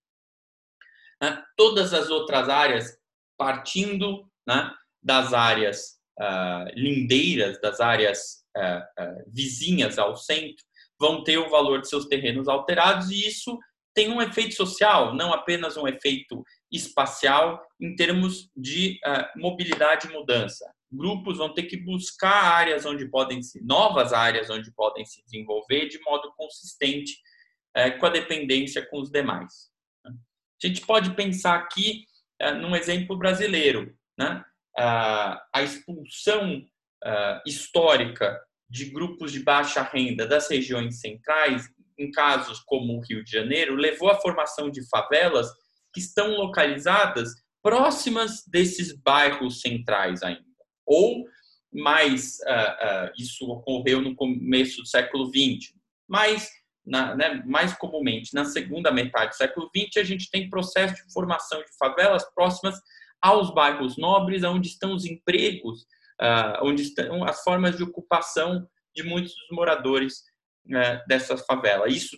né, 1.21 1.41
todas 1.55 1.93
as 1.93 2.09
outras 2.09 2.49
áreas, 2.49 2.97
partindo 3.37 4.29
né, 4.45 4.73
das 5.01 5.33
áreas 5.33 5.99
uh, 6.19 6.69
lindeiras, 6.75 7.59
das 7.61 7.79
áreas 7.79 8.43
uh, 8.57 9.03
uh, 9.03 9.23
vizinhas 9.27 9.97
ao 9.97 10.17
centro, 10.17 10.63
vão 10.99 11.23
ter 11.23 11.37
o 11.37 11.49
valor 11.49 11.81
de 11.81 11.87
seus 11.89 12.05
terrenos 12.05 12.47
alterados 12.47 13.09
e 13.09 13.25
isso 13.25 13.57
tem 13.93 14.09
um 14.09 14.21
efeito 14.21 14.55
social, 14.55 15.13
não 15.13 15.31
apenas 15.31 15.77
um 15.77 15.87
efeito 15.87 16.43
espacial 16.71 17.61
em 17.83 17.93
termos 17.97 18.49
de 18.55 18.97
uh, 19.05 19.39
mobilidade 19.39 20.07
e 20.07 20.11
mudança. 20.11 20.73
Grupos 20.89 21.37
vão 21.37 21.53
ter 21.53 21.63
que 21.63 21.75
buscar 21.75 22.45
áreas 22.53 22.85
onde 22.85 23.09
podem 23.09 23.43
se 23.43 23.61
novas 23.61 24.13
áreas 24.13 24.49
onde 24.49 24.71
podem 24.71 25.03
se 25.05 25.21
desenvolver 25.25 25.89
de 25.89 25.99
modo 25.99 26.31
consistente 26.37 27.17
uh, 27.77 27.99
com 27.99 28.05
a 28.05 28.09
dependência 28.09 28.87
com 28.89 29.01
os 29.01 29.11
demais. 29.11 29.69
A 30.05 30.65
gente 30.65 30.79
pode 30.85 31.13
pensar 31.13 31.55
aqui 31.55 32.05
uh, 32.41 32.53
num 32.53 32.73
exemplo 32.73 33.17
brasileiro, 33.17 33.93
né? 34.17 34.43
a 34.75 35.61
expulsão 35.61 36.65
histórica 37.45 38.41
de 38.67 38.85
grupos 38.85 39.31
de 39.31 39.39
baixa 39.43 39.83
renda 39.83 40.25
das 40.25 40.49
regiões 40.49 40.99
centrais, 40.99 41.69
em 41.95 42.09
casos 42.09 42.59
como 42.65 42.97
o 42.97 43.01
Rio 43.01 43.23
de 43.23 43.29
Janeiro, 43.29 43.75
levou 43.75 44.09
à 44.09 44.19
formação 44.19 44.71
de 44.71 44.81
favelas 44.89 45.47
que 45.93 45.99
estão 45.99 46.31
localizadas 46.31 47.42
próximas 47.63 48.43
desses 48.45 48.95
bairros 48.95 49.61
centrais 49.61 50.21
ainda. 50.21 50.43
Ou 50.85 51.25
mais, 51.73 52.37
uh, 52.41 53.07
uh, 53.07 53.11
isso 53.17 53.49
ocorreu 53.49 54.01
no 54.01 54.15
começo 54.15 54.81
do 54.81 54.87
século 54.87 55.27
XX, 55.27 55.73
mas 56.07 56.51
na, 56.85 57.15
né, 57.15 57.41
mais 57.45 57.73
comumente 57.73 58.33
na 58.33 58.45
segunda 58.45 58.91
metade 58.91 59.31
do 59.31 59.37
século 59.37 59.71
XX, 59.75 59.97
a 59.97 60.03
gente 60.03 60.29
tem 60.29 60.49
processo 60.49 60.93
de 60.93 61.13
formação 61.13 61.59
de 61.59 61.77
favelas 61.79 62.23
próximas 62.35 62.75
aos 63.21 63.53
bairros 63.53 63.97
nobres, 63.97 64.43
onde 64.43 64.67
estão 64.67 64.93
os 64.93 65.05
empregos 65.05 65.87
uh, 66.21 66.65
onde 66.65 66.83
estão 66.83 67.23
as 67.23 67.43
formas 67.43 67.77
de 67.77 67.83
ocupação 67.83 68.67
de 68.95 69.03
muitos 69.03 69.33
dos 69.35 69.49
moradores 69.51 70.19
uh, 70.67 71.07
dessa 71.07 71.37
favela. 71.37 71.87
Isso 71.87 72.17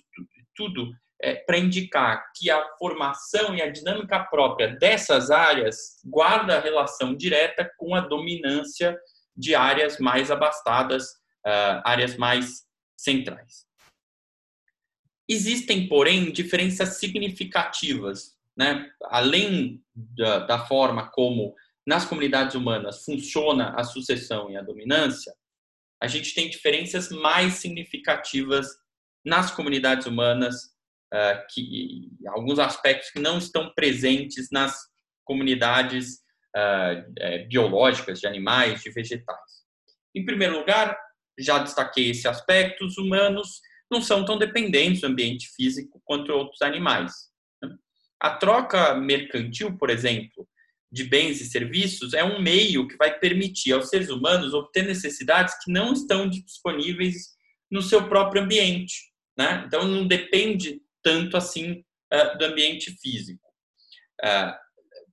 tudo 0.56 0.92
é 1.26 1.34
para 1.34 1.58
indicar 1.58 2.32
que 2.36 2.52
a 2.52 2.64
formação 2.78 3.56
e 3.56 3.62
a 3.62 3.72
dinâmica 3.72 4.20
própria 4.26 4.68
dessas 4.76 5.32
áreas 5.32 6.00
guarda 6.06 6.60
relação 6.60 7.16
direta 7.16 7.68
com 7.78 7.96
a 7.96 8.02
dominância 8.02 8.96
de 9.36 9.56
áreas 9.56 9.98
mais 9.98 10.30
abastadas, 10.30 11.06
uh, 11.44 11.82
áreas 11.84 12.16
mais 12.16 12.64
centrais. 12.96 13.66
Existem, 15.28 15.88
porém, 15.88 16.32
diferenças 16.32 16.98
significativas, 16.98 18.38
né? 18.56 18.88
além 19.06 19.84
da, 19.96 20.40
da 20.46 20.66
forma 20.68 21.10
como 21.10 21.56
nas 21.88 22.06
comunidades 22.06 22.54
humanas 22.54 23.04
funciona 23.04 23.74
a 23.76 23.84
sucessão 23.84 24.52
e 24.52 24.58
a 24.58 24.62
dominância, 24.62 25.34
a 26.00 26.06
gente 26.06 26.36
tem 26.36 26.48
diferenças 26.52 27.10
mais 27.10 27.54
significativas 27.54 28.68
nas 29.26 29.50
comunidades 29.50 30.06
humanas, 30.06 30.75
uh, 31.13 31.46
que 31.54 32.10
alguns 32.28 32.60
aspectos 32.60 33.10
que 33.10 33.20
não 33.20 33.38
estão 33.38 33.72
presentes 33.74 34.50
nas 34.52 34.78
comunidades 35.24 36.20
uh, 36.56 37.48
biológicas 37.48 38.20
de 38.20 38.28
animais, 38.28 38.82
de 38.82 38.89
vegetais. 38.91 39.65
Em 40.15 40.26
primeiro 40.26 40.58
lugar, 40.60 40.98
já 41.38 41.60
destaquei 41.60 42.12
esse 42.12 42.28
aspecto, 42.28 42.86
os 42.86 42.98
humanos 42.98 43.60
não 43.91 44.02
são 44.02 44.26
tão 44.26 44.38
dependentes 44.38 45.02
do 45.02 45.08
ambiente 45.08 45.50
físico 45.56 46.02
quanto 46.06 46.32
outros 46.32 46.62
animais. 46.62 47.12
Né? 47.62 47.76
A 48.22 48.32
troca 48.32 48.96
mercantil, 48.96 49.78
por 49.78 49.89
exemplo, 49.89 50.48
de 50.91 51.04
bens 51.04 51.41
e 51.41 51.46
serviços 51.46 52.13
é 52.13 52.24
um 52.24 52.41
meio 52.41 52.88
que 52.88 52.96
vai 52.96 53.20
permitir 53.20 53.74
aos 53.74 53.89
seres 53.89 54.10
humanos 54.10 54.54
obter 54.54 54.86
necessidades 54.86 55.54
que 55.62 55.72
não 55.72 55.91
estão 55.91 56.30
disponíveis 56.30 57.36
no 57.70 57.82
seu 57.82 58.08
próprio 58.08 58.44
ambiente. 58.44 59.12
Né? 59.38 59.63
Então, 59.68 59.86
não 59.86 60.08
depende 60.08 60.82
tanto 61.06 61.38
assim 61.38 61.84
uh, 62.12 62.38
do 62.39 62.46
ambiente 62.46 62.89
físico. 63.00 63.48
Uh, 64.24 64.52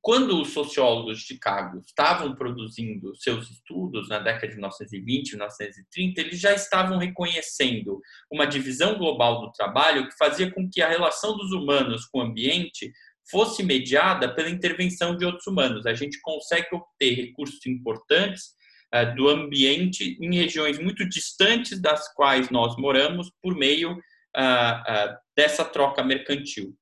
quando 0.01 0.41
os 0.41 0.49
sociólogos 0.49 1.19
de 1.19 1.27
Chicago 1.27 1.79
estavam 1.87 2.35
produzindo 2.35 3.15
seus 3.15 3.51
estudos 3.51 4.09
na 4.09 4.19
década 4.19 4.49
de 4.49 4.55
1920, 4.55 5.33
1930, 5.33 6.21
eles 6.21 6.41
já 6.41 6.55
estavam 6.55 6.97
reconhecendo 6.97 8.01
uma 8.33 8.47
divisão 8.47 8.97
global 8.97 9.43
do 9.43 9.53
trabalho 9.53 10.09
que 10.09 10.17
fazia 10.17 10.51
com 10.51 10.69
que 10.69 10.81
a 10.81 10.89
relação 10.89 11.37
dos 11.37 11.53
humanos 11.53 12.07
com 12.07 12.19
o 12.19 12.23
ambiente 12.23 12.91
fosse 13.31 13.63
mediada 13.63 14.35
pela 14.35 14.51
intervenção 14.51 15.17
de 15.17 15.27
outros 15.27 15.47
humanos. 15.47 15.87
A 15.87 15.95
gente 15.95 16.19
consegue 16.23 16.69
obter 16.73 17.15
recursos 17.15 17.65
importantes 17.67 18.55
uh, 18.95 19.15
do 19.15 19.29
ambiente 19.29 20.19
em 20.21 20.35
regiões 20.37 20.79
muito 20.79 21.07
distantes 21.07 21.81
das 21.81 22.13
quais 22.15 22.51
nós 22.51 22.77
moramos 22.79 23.31
por 23.43 23.55
meio 23.55 23.97
uh, 24.37 25.13
uh, 25.13 25.19
dessa 25.37 25.65
troca 25.65 26.03
mercantil. 26.03 26.77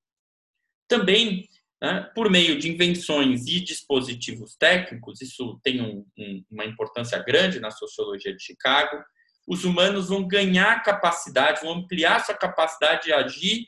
Também 0.88 1.48
né, 1.82 2.10
por 2.14 2.30
meio 2.30 2.58
de 2.58 2.70
invenções 2.70 3.46
e 3.46 3.60
dispositivos 3.60 4.54
técnicos, 4.56 5.20
isso 5.22 5.58
tem 5.62 5.80
um, 5.80 6.04
um, 6.18 6.44
uma 6.50 6.64
importância 6.64 7.18
grande 7.22 7.58
na 7.58 7.70
sociologia 7.70 8.34
de 8.34 8.42
Chicago, 8.42 9.02
os 9.48 9.64
humanos 9.64 10.08
vão 10.08 10.28
ganhar 10.28 10.82
capacidade, 10.82 11.62
vão 11.62 11.72
ampliar 11.72 12.24
sua 12.24 12.34
capacidade 12.34 13.04
de 13.04 13.12
agir 13.12 13.66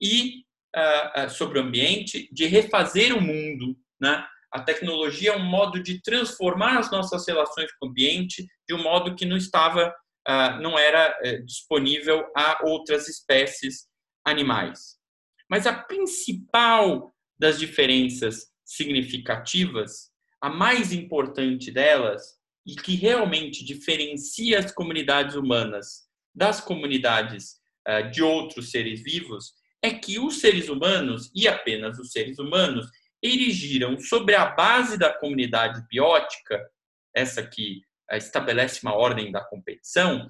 e 0.00 0.44
uh, 0.74 1.30
sobre 1.30 1.58
o 1.58 1.62
ambiente, 1.62 2.28
de 2.32 2.46
refazer 2.46 3.16
o 3.16 3.20
mundo. 3.20 3.76
Né? 4.00 4.26
A 4.50 4.60
tecnologia 4.60 5.32
é 5.32 5.36
um 5.36 5.44
modo 5.44 5.80
de 5.80 6.02
transformar 6.02 6.78
as 6.78 6.90
nossas 6.90 7.26
relações 7.26 7.70
com 7.78 7.86
o 7.86 7.90
ambiente 7.90 8.46
de 8.66 8.74
um 8.74 8.82
modo 8.82 9.14
que 9.14 9.26
não 9.26 9.36
estava, 9.36 9.94
não 10.60 10.78
era 10.78 11.18
eh, 11.22 11.38
disponível 11.38 12.24
a 12.36 12.64
outras 12.64 13.08
espécies 13.08 13.88
animais. 14.24 14.96
Mas 15.50 15.66
a 15.66 15.72
principal 15.72 17.12
das 17.38 17.58
diferenças 17.58 18.46
significativas, 18.64 20.10
a 20.40 20.48
mais 20.48 20.92
importante 20.92 21.70
delas 21.70 22.22
e 22.66 22.74
que 22.74 22.94
realmente 22.94 23.64
diferencia 23.64 24.58
as 24.58 24.72
comunidades 24.72 25.34
humanas 25.34 26.08
das 26.34 26.60
comunidades 26.60 27.60
uh, 27.86 28.10
de 28.10 28.22
outros 28.22 28.70
seres 28.70 29.02
vivos 29.02 29.52
é 29.82 29.90
que 29.90 30.18
os 30.18 30.40
seres 30.40 30.68
humanos, 30.68 31.30
e 31.34 31.48
apenas 31.48 31.98
os 31.98 32.12
seres 32.12 32.38
humanos, 32.38 32.86
erigiram 33.22 33.98
sobre 33.98 34.34
a 34.34 34.46
base 34.46 34.96
da 34.96 35.12
comunidade 35.12 35.84
biótica, 35.88 36.60
essa 37.14 37.44
que 37.44 37.82
estabelece 38.16 38.80
uma 38.82 38.94
ordem 38.94 39.30
da 39.30 39.44
competição, 39.44 40.26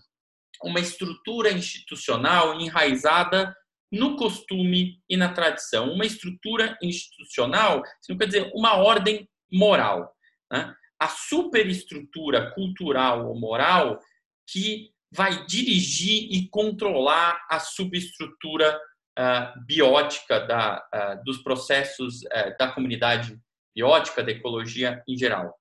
uma 0.62 0.80
estrutura 0.80 1.50
institucional 1.50 2.60
enraizada 2.60 3.54
no 3.90 4.16
costume 4.16 5.02
e 5.08 5.16
na 5.16 5.32
tradição. 5.32 5.92
Uma 5.92 6.06
estrutura 6.06 6.78
institucional 6.82 7.82
não 8.08 8.16
quer 8.16 8.26
dizer 8.26 8.50
uma 8.54 8.76
ordem 8.76 9.28
moral. 9.52 10.14
Né? 10.50 10.74
A 10.98 11.08
superestrutura 11.08 12.52
cultural 12.52 13.28
ou 13.28 13.38
moral 13.38 14.00
que 14.48 14.90
vai 15.12 15.44
dirigir 15.44 16.28
e 16.32 16.48
controlar 16.48 17.44
a 17.50 17.60
subestrutura 17.60 18.80
uh, 19.18 19.64
biótica 19.66 20.40
da, 20.40 20.82
uh, 20.94 21.24
dos 21.24 21.42
processos 21.42 22.22
uh, 22.22 22.56
da 22.58 22.72
comunidade 22.72 23.38
biótica, 23.74 24.22
da 24.22 24.32
ecologia 24.32 25.02
em 25.06 25.16
geral. 25.16 25.54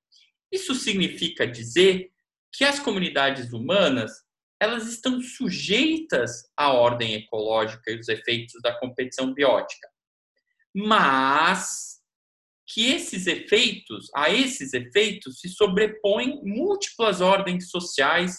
Isso 0.51 0.75
significa 0.75 1.47
dizer 1.47 2.11
que 2.51 2.63
as 2.63 2.79
comunidades 2.79 3.53
humanas 3.53 4.11
elas 4.59 4.87
estão 4.87 5.19
sujeitas 5.19 6.43
à 6.55 6.71
ordem 6.71 7.15
ecológica 7.15 7.89
e 7.89 7.99
os 7.99 8.07
efeitos 8.07 8.61
da 8.61 8.77
competição 8.77 9.33
biótica. 9.33 9.87
Mas 10.73 11.99
que 12.67 12.91
esses 12.91 13.25
efeitos, 13.25 14.09
a 14.15 14.29
esses 14.29 14.73
efeitos 14.73 15.39
se 15.39 15.49
sobrepõem 15.49 16.41
múltiplas 16.43 17.21
ordens 17.21 17.69
sociais 17.69 18.37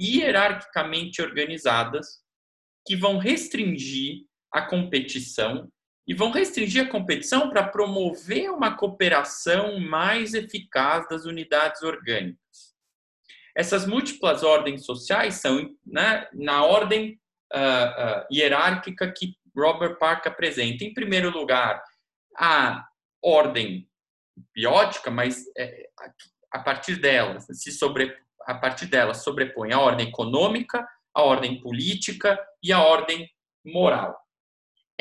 hierarquicamente 0.00 1.22
organizadas 1.22 2.06
que 2.86 2.94
vão 2.94 3.16
restringir 3.16 4.26
a 4.52 4.62
competição 4.62 5.70
e 6.06 6.14
vão 6.14 6.30
restringir 6.30 6.84
a 6.84 6.90
competição 6.90 7.48
para 7.48 7.68
promover 7.68 8.50
uma 8.50 8.76
cooperação 8.76 9.78
mais 9.78 10.34
eficaz 10.34 11.08
das 11.08 11.24
unidades 11.24 11.82
orgânicas. 11.82 12.72
Essas 13.56 13.86
múltiplas 13.86 14.42
ordens 14.42 14.84
sociais 14.84 15.34
são 15.34 15.74
né, 15.86 16.26
na 16.32 16.64
ordem 16.64 17.20
uh, 17.54 17.56
uh, 17.58 18.34
hierárquica 18.34 19.12
que 19.12 19.34
Robert 19.56 19.98
Park 19.98 20.26
apresenta. 20.26 20.84
Em 20.84 20.94
primeiro 20.94 21.30
lugar, 21.30 21.82
a 22.36 22.84
ordem 23.22 23.88
biótica, 24.54 25.10
mas 25.10 25.44
é, 25.56 25.88
a 26.50 26.58
partir 26.58 26.96
delas 26.96 27.46
se 27.50 27.70
sobre, 27.70 28.16
a 28.46 28.54
partir 28.54 28.86
dela 28.86 29.14
sobrepõe 29.14 29.72
a 29.72 29.80
ordem 29.80 30.08
econômica, 30.08 30.86
a 31.14 31.22
ordem 31.22 31.60
política 31.60 32.42
e 32.62 32.72
a 32.72 32.82
ordem 32.82 33.30
moral. 33.64 34.21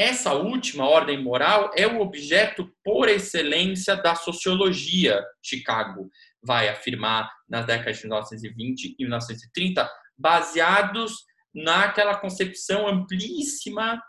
Essa 0.02 0.34
última 0.34 0.90
ordem 0.90 1.22
moral 1.22 1.70
é 1.78 1.86
o 1.86 2.02
objeto 2.02 2.68
por 2.84 3.08
excelência 3.08 3.96
da 3.96 4.16
sociologia 4.16 5.24
Chicago, 5.44 6.10
vai 6.42 6.70
afirmar 6.70 7.32
nas 7.48 7.68
décadas 7.68 7.98
de 7.98 8.06
1920 8.06 8.96
e 8.98 9.04
1930, 9.04 9.88
baseados 10.18 11.18
naquela 11.54 12.18
concepção 12.18 12.88
amplíssima, 12.88 14.02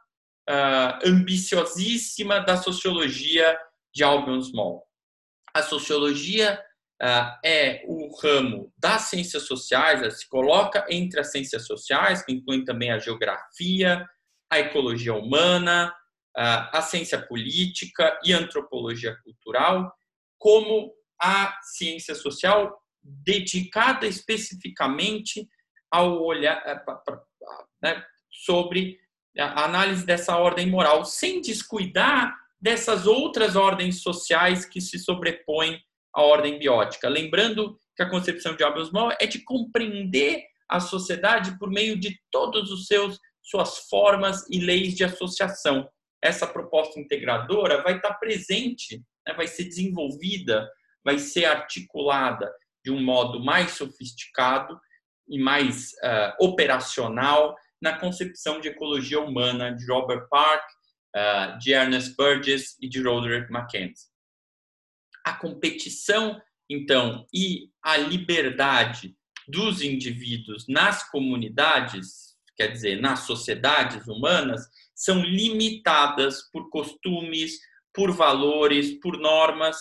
uh, 0.48 1.06
ambiciosíssima 1.06 2.40
da 2.40 2.56
sociologia 2.56 3.54
de 3.94 4.02
Albion 4.02 4.40
Small. 4.40 4.86
A 5.52 5.62
sociologia 5.62 6.58
uh, 7.02 7.38
é 7.44 7.84
o 7.86 8.18
ramo 8.18 8.72
das 8.78 9.02
ciências 9.02 9.42
sociais, 9.42 10.20
se 10.20 10.26
coloca 10.26 10.86
entre 10.88 11.20
as 11.20 11.30
ciências 11.30 11.66
sociais, 11.66 12.24
que 12.24 12.32
incluem 12.32 12.64
também 12.64 12.90
a 12.90 12.98
geografia, 12.98 14.08
a 14.52 14.60
ecologia 14.60 15.14
humana, 15.14 15.90
a 16.36 16.82
ciência 16.82 17.18
política 17.26 18.20
e 18.22 18.34
antropologia 18.34 19.16
cultural, 19.24 19.90
como 20.38 20.92
a 21.18 21.58
ciência 21.62 22.14
social 22.14 22.78
dedicada 23.02 24.06
especificamente 24.06 25.48
ao 25.90 26.22
olhar 26.22 26.62
eh, 26.66 26.84
né, 27.82 28.04
sobre 28.30 28.98
a 29.38 29.64
análise 29.64 30.04
dessa 30.04 30.36
ordem 30.36 30.66
moral, 30.66 31.02
sem 31.06 31.40
descuidar 31.40 32.36
dessas 32.60 33.06
outras 33.06 33.56
ordens 33.56 34.02
sociais 34.02 34.66
que 34.66 34.82
se 34.82 34.98
sobrepõem 34.98 35.82
à 36.14 36.22
ordem 36.22 36.58
biótica. 36.58 37.08
Lembrando 37.08 37.78
que 37.96 38.02
a 38.02 38.10
concepção 38.10 38.54
de 38.54 38.62
Abelsmal 38.62 39.12
é 39.18 39.26
de 39.26 39.42
compreender 39.42 40.44
a 40.68 40.78
sociedade 40.78 41.58
por 41.58 41.70
meio 41.70 41.98
de 41.98 42.20
todos 42.30 42.70
os 42.70 42.86
seus 42.86 43.18
suas 43.42 43.78
formas 43.90 44.48
e 44.50 44.60
leis 44.60 44.94
de 44.94 45.04
associação. 45.04 45.88
Essa 46.22 46.46
proposta 46.46 47.00
integradora 47.00 47.82
vai 47.82 47.96
estar 47.96 48.14
presente, 48.14 49.02
né, 49.26 49.34
vai 49.34 49.46
ser 49.46 49.64
desenvolvida 49.64 50.68
vai 51.04 51.18
ser 51.18 51.44
articulada 51.44 52.52
de 52.84 52.90
um 52.90 53.02
modo 53.02 53.40
mais 53.40 53.72
sofisticado 53.72 54.78
e 55.28 55.38
mais 55.38 55.92
uh, 55.92 56.44
operacional 56.44 57.56
na 57.80 57.98
concepção 57.98 58.60
de 58.60 58.68
ecologia 58.68 59.20
humana 59.20 59.74
de 59.74 59.86
Robert 59.86 60.28
Park, 60.28 60.64
uh, 61.16 61.58
de 61.58 61.72
Ernest 61.72 62.14
Burgess 62.16 62.76
e 62.80 62.88
de 62.88 63.02
Roderick 63.02 63.50
Mackenzie. 63.50 64.08
A 65.24 65.34
competição, 65.34 66.40
então, 66.68 67.26
e 67.32 67.70
a 67.82 67.96
liberdade 67.96 69.16
dos 69.46 69.82
indivíduos 69.82 70.66
nas 70.68 71.08
comunidades, 71.10 72.31
quer 72.56 72.68
dizer, 72.68 73.00
nas 73.00 73.20
sociedades 73.20 74.06
humanas, 74.06 74.68
são 74.94 75.22
limitadas 75.22 76.48
por 76.50 76.68
costumes, 76.70 77.58
por 77.92 78.12
valores, 78.12 78.98
por 79.00 79.18
normas 79.18 79.76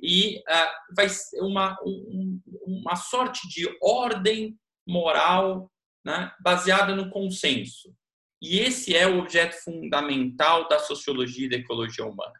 e 0.00 0.38
uh, 0.40 0.94
vai 0.94 1.08
ser 1.08 1.40
uma, 1.40 1.76
um, 1.82 2.40
uma 2.66 2.96
sorte 2.96 3.48
de 3.48 3.66
ordem 3.82 4.58
moral 4.86 5.70
né, 6.04 6.32
baseada 6.40 6.94
no 6.94 7.10
consenso. 7.10 7.94
E 8.40 8.58
esse 8.58 8.94
é 8.94 9.06
o 9.06 9.18
objeto 9.18 9.56
fundamental 9.64 10.68
da 10.68 10.78
sociologia 10.78 11.46
e 11.46 11.48
da 11.48 11.56
ecologia 11.56 12.04
humana. 12.04 12.34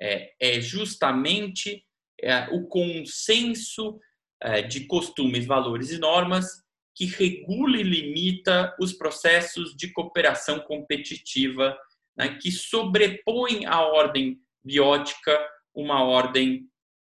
É, 0.00 0.34
é 0.40 0.60
justamente 0.60 1.86
é, 2.20 2.48
o 2.50 2.66
consenso 2.66 3.98
é, 4.42 4.60
de 4.60 4.86
costumes, 4.86 5.46
valores 5.46 5.90
e 5.90 5.98
normas 5.98 6.65
que 6.96 7.04
regula 7.04 7.76
e 7.76 7.82
limita 7.82 8.74
os 8.80 8.94
processos 8.94 9.76
de 9.76 9.92
cooperação 9.92 10.58
competitiva, 10.60 11.76
né, 12.16 12.38
que 12.40 12.50
sobrepõe 12.50 13.66
à 13.66 13.82
ordem 13.82 14.40
biótica 14.64 15.38
uma 15.74 16.02
ordem 16.02 16.66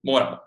moral. 0.02 0.42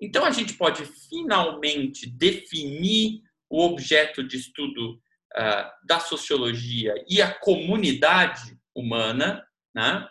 Então, 0.00 0.26
a 0.26 0.30
gente 0.30 0.52
pode 0.54 0.84
finalmente 0.84 2.06
definir 2.06 3.22
o 3.48 3.64
objeto 3.64 4.22
de 4.22 4.36
estudo 4.36 4.92
uh, 4.92 5.86
da 5.86 5.98
sociologia 5.98 6.94
e 7.08 7.22
a 7.22 7.32
comunidade 7.32 8.58
humana, 8.74 9.42
né? 9.74 10.06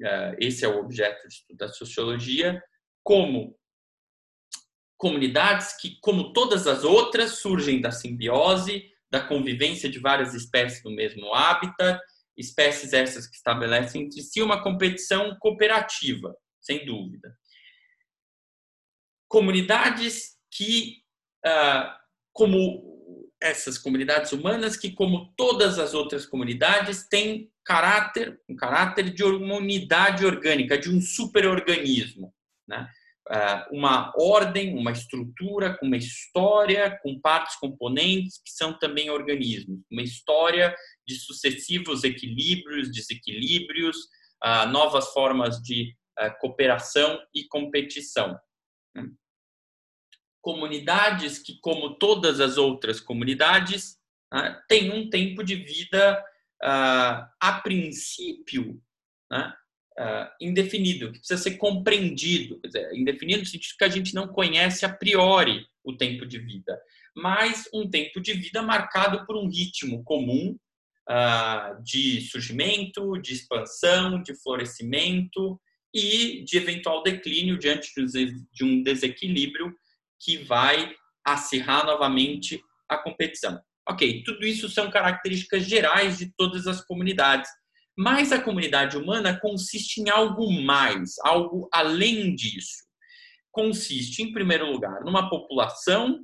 uh, 0.00 0.36
esse 0.38 0.64
é 0.64 0.68
o 0.68 0.80
objeto 0.80 1.28
de 1.28 1.34
estudo 1.34 1.56
da 1.56 1.68
sociologia, 1.68 2.60
como 3.04 3.56
comunidades 5.00 5.76
que, 5.80 5.98
como 6.00 6.32
todas 6.32 6.66
as 6.66 6.84
outras, 6.84 7.38
surgem 7.38 7.80
da 7.80 7.90
simbiose, 7.90 8.84
da 9.10 9.20
convivência 9.20 9.88
de 9.88 9.98
várias 9.98 10.34
espécies 10.34 10.84
no 10.84 10.90
mesmo 10.90 11.34
hábitat, 11.34 12.00
espécies 12.36 12.92
essas 12.92 13.26
que 13.26 13.34
estabelecem 13.34 14.02
entre 14.02 14.22
si 14.22 14.40
uma 14.40 14.62
competição 14.62 15.36
cooperativa, 15.40 16.36
sem 16.60 16.84
dúvida 16.84 17.34
comunidades 19.30 20.36
que, 20.50 21.04
ah, 21.46 21.96
como 22.32 23.30
essas 23.40 23.78
comunidades 23.78 24.32
humanas, 24.32 24.76
que 24.76 24.90
como 24.90 25.32
todas 25.36 25.78
as 25.78 25.94
outras 25.94 26.26
comunidades, 26.26 27.06
têm 27.08 27.50
caráter, 27.64 28.38
um 28.48 28.56
caráter 28.56 29.08
de 29.08 29.22
uma 29.22 29.54
unidade 29.54 30.26
orgânica, 30.26 30.76
de 30.76 30.90
um 30.90 31.00
superorganismo, 31.00 32.34
né? 32.66 32.90
Ah, 33.28 33.68
uma 33.70 34.12
ordem, 34.16 34.76
uma 34.76 34.90
estrutura, 34.90 35.76
com 35.78 35.86
uma 35.86 35.96
história, 35.96 36.98
com 37.02 37.20
partes 37.20 37.56
componentes 37.56 38.40
que 38.44 38.50
são 38.50 38.76
também 38.78 39.10
organismos, 39.10 39.80
uma 39.90 40.02
história 40.02 40.74
de 41.06 41.14
sucessivos 41.14 42.02
equilíbrios, 42.02 42.90
desequilíbrios, 42.90 43.96
ah, 44.42 44.66
novas 44.66 45.12
formas 45.12 45.60
de 45.60 45.94
cooperação 46.38 47.18
e 47.34 47.44
competição. 47.48 48.38
Né? 48.94 49.08
Comunidades 50.42 51.38
que, 51.38 51.58
como 51.60 51.96
todas 51.96 52.40
as 52.40 52.58
outras 52.58 53.00
comunidades, 53.00 53.96
né, 54.32 54.60
têm 54.68 54.90
um 54.92 55.08
tempo 55.08 55.42
de 55.42 55.54
vida, 55.54 56.22
ah, 56.62 57.30
a 57.40 57.60
princípio, 57.60 58.82
ah, 60.00 60.34
indefinido, 60.40 61.12
que 61.12 61.18
precisa 61.18 61.42
ser 61.42 61.58
compreendido. 61.58 62.58
Dizer, 62.64 62.90
indefinido 62.94 63.40
no 63.40 63.46
sentido 63.46 63.76
que 63.76 63.84
a 63.84 63.88
gente 63.88 64.14
não 64.14 64.28
conhece 64.28 64.86
a 64.86 64.88
priori 64.88 65.66
o 65.84 65.94
tempo 65.94 66.24
de 66.24 66.38
vida, 66.38 66.80
mas 67.14 67.68
um 67.74 67.88
tempo 67.88 68.18
de 68.18 68.32
vida 68.32 68.62
marcado 68.62 69.26
por 69.26 69.36
um 69.36 69.46
ritmo 69.46 70.02
comum 70.02 70.56
ah, 71.06 71.78
de 71.84 72.22
surgimento, 72.22 73.18
de 73.18 73.34
expansão, 73.34 74.22
de 74.22 74.34
florescimento 74.42 75.60
e 75.94 76.44
de 76.44 76.56
eventual 76.56 77.02
declínio 77.02 77.58
diante 77.58 77.92
de 78.52 78.64
um 78.64 78.82
desequilíbrio 78.82 79.70
que 80.18 80.38
vai 80.38 80.94
acirrar 81.22 81.84
novamente 81.84 82.58
a 82.88 82.96
competição. 82.96 83.60
Ok, 83.86 84.22
tudo 84.24 84.46
isso 84.46 84.68
são 84.70 84.90
características 84.90 85.64
gerais 85.64 86.16
de 86.16 86.32
todas 86.36 86.66
as 86.66 86.80
comunidades, 86.80 87.50
mas 88.00 88.32
a 88.32 88.40
comunidade 88.40 88.96
humana 88.96 89.38
consiste 89.38 90.00
em 90.00 90.08
algo 90.08 90.50
mais, 90.50 91.18
algo 91.22 91.68
além 91.70 92.34
disso. 92.34 92.86
Consiste, 93.52 94.22
em 94.22 94.32
primeiro 94.32 94.72
lugar, 94.72 95.04
numa 95.04 95.28
população, 95.28 96.18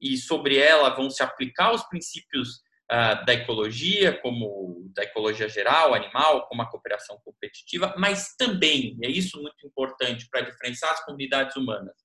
e 0.00 0.16
sobre 0.16 0.56
ela 0.56 0.94
vão 0.94 1.10
se 1.10 1.24
aplicar 1.24 1.74
os 1.74 1.82
princípios 1.88 2.60
uh, 2.92 3.26
da 3.26 3.34
ecologia, 3.34 4.16
como 4.22 4.88
da 4.94 5.02
ecologia 5.02 5.48
geral, 5.48 5.94
animal, 5.94 6.46
como 6.46 6.62
a 6.62 6.70
cooperação 6.70 7.18
competitiva, 7.24 7.92
mas 7.98 8.36
também, 8.38 8.96
e 9.02 9.06
é 9.06 9.10
isso 9.10 9.42
muito 9.42 9.66
importante 9.66 10.28
para 10.30 10.42
diferenciar 10.42 10.92
as 10.92 11.04
comunidades 11.04 11.56
humanas, 11.56 11.96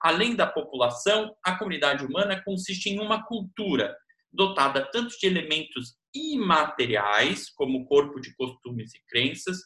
além 0.00 0.36
da 0.36 0.46
população, 0.46 1.34
a 1.44 1.58
comunidade 1.58 2.04
humana 2.04 2.40
consiste 2.44 2.90
em 2.90 3.00
uma 3.00 3.26
cultura 3.26 3.96
dotada 4.32 4.88
tanto 4.92 5.18
de 5.18 5.26
elementos 5.26 5.96
imateriais, 6.34 7.50
como 7.50 7.86
corpo 7.86 8.20
de 8.20 8.34
costumes 8.34 8.94
e 8.94 9.00
crenças, 9.06 9.58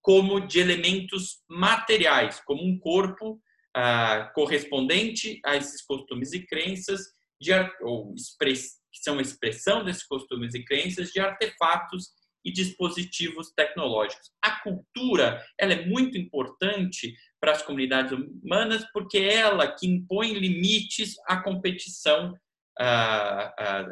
como 0.00 0.40
de 0.40 0.60
elementos 0.60 1.42
materiais, 1.48 2.40
como 2.44 2.64
um 2.64 2.78
corpo 2.78 3.40
ah, 3.74 4.30
correspondente 4.34 5.40
a 5.44 5.56
esses 5.56 5.84
costumes 5.84 6.32
e 6.32 6.46
crenças, 6.46 7.00
de, 7.40 7.52
ou 7.82 8.14
express, 8.14 8.78
que 8.92 9.00
são 9.02 9.20
expressão 9.20 9.84
desses 9.84 10.04
costumes 10.04 10.54
e 10.54 10.64
crenças 10.64 11.10
de 11.10 11.20
artefatos 11.20 12.08
e 12.44 12.52
dispositivos 12.52 13.52
tecnológicos. 13.54 14.30
A 14.42 14.60
cultura 14.62 15.44
ela 15.58 15.74
é 15.74 15.86
muito 15.86 16.16
importante 16.16 17.14
para 17.40 17.52
as 17.52 17.62
comunidades 17.62 18.12
humanas 18.12 18.84
porque 18.92 19.18
é 19.18 19.34
ela 19.34 19.70
que 19.70 19.86
impõe 19.86 20.32
limites 20.32 21.14
à 21.26 21.42
competição, 21.42 22.34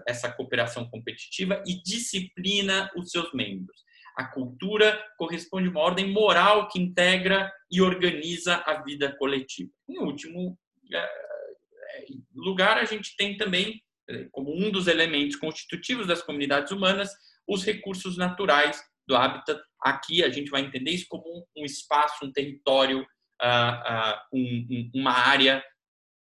essa 0.07 0.31
cooperação 0.33 0.89
competitiva 0.89 1.63
e 1.67 1.83
disciplina 1.83 2.91
os 2.97 3.11
seus 3.11 3.33
membros. 3.33 3.85
A 4.17 4.25
cultura 4.25 5.05
corresponde 5.19 5.69
a 5.69 5.71
uma 5.71 5.81
ordem 5.81 6.11
moral 6.11 6.69
que 6.69 6.79
integra 6.79 7.53
e 7.71 7.83
organiza 7.83 8.63
a 8.65 8.83
vida 8.83 9.15
coletiva. 9.19 9.71
Em 9.89 9.99
último 9.99 10.59
é, 10.93 10.99
é, 10.99 12.07
lugar, 12.35 12.79
a 12.79 12.85
gente 12.85 13.15
tem 13.17 13.37
também 13.37 13.83
como 14.31 14.55
um 14.55 14.71
dos 14.71 14.87
elementos 14.87 15.37
constitutivos 15.37 16.07
das 16.07 16.23
comunidades 16.23 16.71
humanas, 16.73 17.11
os 17.47 17.65
recursos 17.65 18.17
naturais 18.17 18.81
do 19.07 19.17
habitat. 19.17 19.61
Aqui 19.83 20.25
a 20.25 20.29
gente 20.31 20.51
vai 20.51 20.63
entender 20.63 20.93
isso 20.93 21.07
como 21.09 21.47
um 21.57 21.65
espaço, 21.65 22.25
um 22.25 22.33
território, 22.33 23.03
uh, 23.43 24.15
um, 24.33 24.91
uma 24.95 25.13
área 25.13 25.63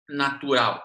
natural. 0.09 0.83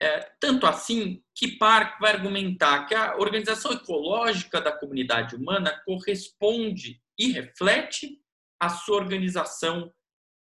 É, 0.00 0.20
tanto 0.38 0.66
assim 0.66 1.24
que 1.34 1.56
Park 1.56 1.98
vai 1.98 2.12
argumentar 2.12 2.86
que 2.86 2.94
a 2.94 3.16
organização 3.16 3.72
ecológica 3.72 4.60
da 4.60 4.70
comunidade 4.70 5.34
humana 5.34 5.80
corresponde 5.86 7.02
e 7.18 7.32
reflete 7.32 8.20
a 8.60 8.68
sua 8.68 8.96
organização 8.96 9.92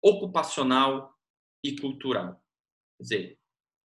ocupacional 0.04 1.16
e 1.64 1.80
cultural. 1.80 2.42
Quer 2.98 3.04
dizer, 3.04 3.40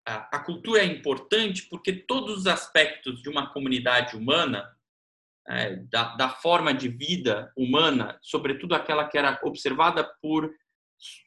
a, 0.07 0.39
cultura 0.41 0.83
é 0.83 0.85
importante 0.85 1.69
porque 1.69 1.93
todos 1.93 2.39
os 2.39 2.47
aspectos 2.47 3.23
de 3.23 3.29
uma 3.29 3.53
comunidade 3.53 4.17
humana, 4.17 4.69
é, 5.49 5.77
da, 5.77 6.15
da, 6.17 6.29
forma 6.29 6.73
de 6.75 6.89
vida 6.89 7.53
humana, 7.57 8.19
sobretudo 8.23 8.75
aquela 8.75 9.09
que 9.09 9.19
era 9.19 9.41
observada 9.43 10.05
por 10.21 10.53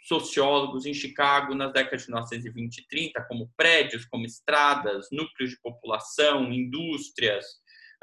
sociólogos 0.08 0.86
em 0.86 0.94
Chicago 0.94 1.54
nas 1.54 1.74
décadas 1.74 2.04
de 2.04 2.08
1920 2.10 2.78
e 2.78 2.88
30, 2.88 3.24
como 3.28 3.52
prédios, 3.58 4.06
como 4.06 4.26
estradas, 4.26 5.08
núcleos 5.12 5.52
de 5.52 5.62
população, 5.62 6.52
indústrias, 6.52 7.46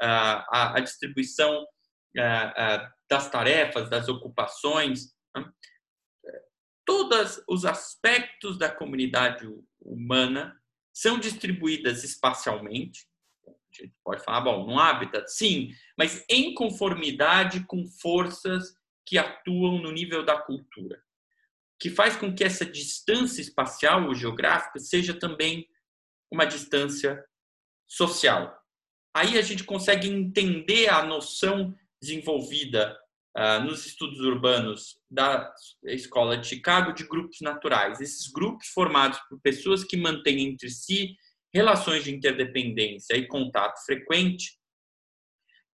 a, 0.01 0.77
a 0.77 0.79
distribuição 0.79 1.65
das 3.09 3.29
tarefas, 3.29 3.89
das 3.89 4.07
ocupações, 4.07 5.13
né? 5.35 5.51
todos 6.85 7.43
os 7.47 7.65
aspectos 7.65 8.57
da 8.57 8.69
comunidade 8.69 9.47
humana 9.81 10.55
são 10.93 11.17
distribuídas 11.17 12.03
espacialmente. 12.03 13.07
A 13.47 13.51
gente 13.75 13.95
pode 14.03 14.23
falar, 14.23 14.41
bom, 14.41 14.67
no 14.67 14.79
habitat, 14.79 15.27
sim, 15.27 15.73
mas 15.97 16.23
em 16.29 16.53
conformidade 16.53 17.65
com 17.65 17.87
forças 17.87 18.75
que 19.05 19.17
atuam 19.17 19.81
no 19.81 19.91
nível 19.91 20.23
da 20.23 20.39
cultura, 20.39 21.01
que 21.79 21.89
faz 21.89 22.15
com 22.15 22.33
que 22.33 22.43
essa 22.43 22.65
distância 22.65 23.41
espacial 23.41 24.07
ou 24.07 24.15
geográfica 24.15 24.79
seja 24.79 25.13
também 25.13 25.67
uma 26.31 26.45
distância 26.45 27.23
social. 27.87 28.57
Aí 29.15 29.37
a 29.37 29.41
gente 29.41 29.63
consegue 29.63 30.07
entender 30.07 30.89
a 30.89 31.03
noção 31.05 31.75
desenvolvida 32.01 32.97
uh, 33.37 33.63
nos 33.63 33.85
estudos 33.85 34.19
urbanos 34.19 34.99
da 35.09 35.53
Escola 35.83 36.37
de 36.37 36.47
Chicago 36.47 36.93
de 36.93 37.07
grupos 37.07 37.39
naturais. 37.41 38.01
Esses 38.01 38.31
grupos 38.31 38.67
formados 38.69 39.19
por 39.29 39.39
pessoas 39.41 39.83
que 39.83 39.97
mantêm 39.97 40.47
entre 40.47 40.69
si 40.69 41.15
relações 41.53 42.03
de 42.03 42.13
interdependência 42.13 43.15
e 43.15 43.27
contato 43.27 43.83
frequente, 43.85 44.57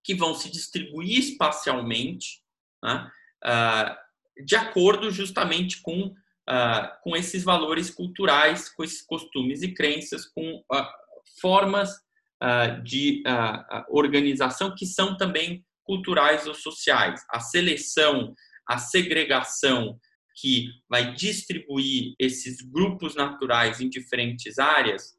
que 0.03 0.15
vão 0.15 0.35
se 0.35 0.51
distribuir 0.51 1.19
espacialmente 1.19 2.43
né, 2.83 3.11
uh, 3.45 4.08
de 4.45 4.57
acordo 4.57 5.11
justamente 5.11 5.80
com, 5.82 6.07
uh, 6.07 7.03
com 7.03 7.16
esses 7.16 7.45
valores 7.45 7.91
culturais, 7.91 8.68
com 8.68 8.84
esses 8.84 9.03
costumes 9.03 9.62
e 9.62 9.72
crenças, 9.74 10.26
com 10.26 10.62
formas 11.41 11.91
de 12.84 13.22
organização 13.91 14.72
que 14.74 14.86
são 14.86 15.16
também 15.16 15.64
culturais 15.82 16.47
ou 16.47 16.55
sociais. 16.55 17.20
A 17.28 17.41
seleção, 17.41 18.32
a 18.66 18.78
segregação 18.78 19.99
que 20.41 20.68
vai 20.89 21.14
distribuir 21.14 22.14
esses 22.16 22.61
grupos 22.62 23.16
naturais 23.16 23.80
em 23.80 23.89
diferentes 23.89 24.61
áreas 24.61 25.18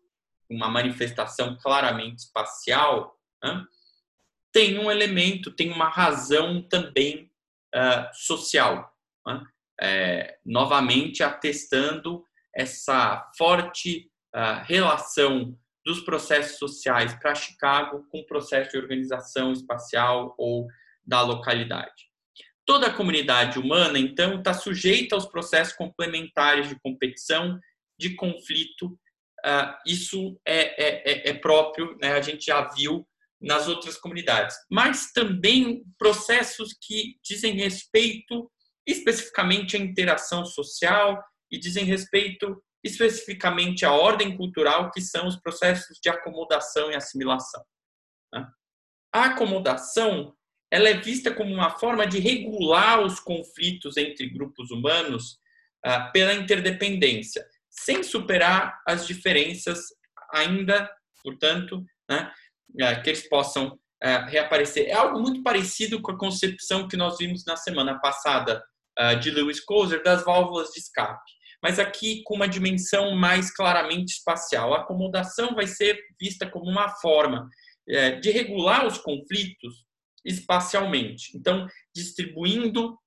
uma 0.50 0.68
manifestação 0.68 1.58
claramente 1.62 2.24
espacial, 2.24 3.16
né, 3.44 3.64
tem 4.52 4.80
um 4.80 4.90
elemento, 4.90 5.52
tem 5.52 5.72
uma 5.72 5.88
razão 5.88 6.62
também 6.62 7.32
uh, 7.76 8.10
social. 8.14 8.92
Né? 9.26 9.44
É, 9.82 10.38
novamente 10.46 11.24
atestando 11.24 12.24
essa 12.56 13.30
forte 13.38 14.10
uh, 14.36 14.64
relação 14.66 15.58
dos 15.86 16.02
processos 16.02 16.58
sociais 16.58 17.14
para 17.16 17.36
Chicago 17.36 18.06
com 18.12 18.20
o 18.20 18.26
processo 18.26 18.72
de 18.72 18.78
organização 18.78 19.54
espacial 19.54 20.36
ou 20.38 20.68
da 21.06 21.22
localidade. 21.22 22.10
Toda 22.66 22.88
a 22.88 22.94
comunidade 22.94 23.58
humana, 23.58 23.98
então, 23.98 24.38
está 24.38 24.54
sujeita 24.54 25.16
aos 25.16 25.26
processos 25.26 25.74
complementares 25.74 26.70
de 26.70 26.80
competição, 26.80 27.60
de 27.98 28.16
conflito. 28.16 28.88
Uh, 29.44 29.74
isso 29.88 30.40
é, 30.46 30.84
é, 30.84 31.12
é, 31.12 31.30
é 31.30 31.34
próprio, 31.34 31.98
né? 32.00 32.12
a 32.12 32.22
gente 32.22 32.46
já 32.46 32.62
viu 32.68 33.08
nas 33.42 33.68
outras 33.68 33.98
comunidades, 33.98 34.56
mas 34.70 35.14
também 35.14 35.84
processos 35.98 36.78
que 36.80 37.16
dizem 37.24 37.54
respeito 37.54 38.52
especificamente 38.88 39.76
à 39.76 39.80
interação 39.80 40.46
social 40.46 41.24
e 41.52 41.60
dizem 41.60 41.86
respeito 41.86 42.62
especificamente 42.84 43.86
à 43.86 43.92
ordem 43.92 44.38
cultural, 44.38 44.92
que 44.92 45.02
são 45.02 45.28
os 45.28 45.36
processos 45.36 46.00
de 46.02 46.10
acomodação 46.10 46.92
e 46.92 46.96
assimilação. 46.96 47.64
Né? 48.34 48.48
A 49.14 49.26
acomodação 49.26 50.34
ela 50.72 50.90
é 50.90 50.94
vista 50.94 51.34
como 51.34 51.54
uma 51.54 51.72
forma 51.72 52.06
de 52.06 52.20
regular 52.20 53.02
os 53.02 53.20
conflitos 53.20 53.98
entre 53.98 54.30
grupos 54.30 54.70
humanos 54.70 55.40
uh, 55.86 56.12
pela 56.14 56.34
interdependência, 56.34 57.46
sem 57.70 58.04
superar 58.04 58.80
as 58.88 59.08
diferenças 59.08 59.80
ainda, 60.32 60.90
portanto, 61.24 61.84
né, 62.08 62.32
uh, 62.82 63.02
que 63.02 63.10
eles 63.10 63.28
possam 63.28 63.80
reaparecer. 64.02 64.88
É 64.88 64.94
algo 64.94 65.20
muito 65.20 65.44
parecido 65.44 66.02
com 66.02 66.12
a 66.12 66.18
concepção 66.18 66.88
que 66.88 66.98
nós 66.98 67.18
vimos 67.18 67.44
na 67.46 67.58
semana 67.58 68.00
passada 68.00 68.64
de 69.22 69.32
Lewis 69.32 69.60
Coser 69.60 70.04
das 70.04 70.24
válvulas 70.24 70.70
de 70.70 70.80
escape, 70.80 71.32
mas 71.62 71.80
aqui 71.80 72.22
com 72.24 72.36
uma 72.36 72.48
dimensão 72.48 73.16
mais 73.16 73.54
claramente 73.54 74.14
espacial. 74.14 74.74
A 74.74 74.82
acomodação 74.82 75.56
vai 75.56 75.68
ser 75.68 76.00
vista 76.20 76.50
como 76.50 76.70
uma 76.70 76.90
forma 76.90 77.50
de 78.22 78.32
regular 78.32 78.86
os 78.86 78.98
conflitos 78.98 79.86
espacialmente. 80.26 81.36
Então, 81.36 81.66
distribuindo 81.96 82.98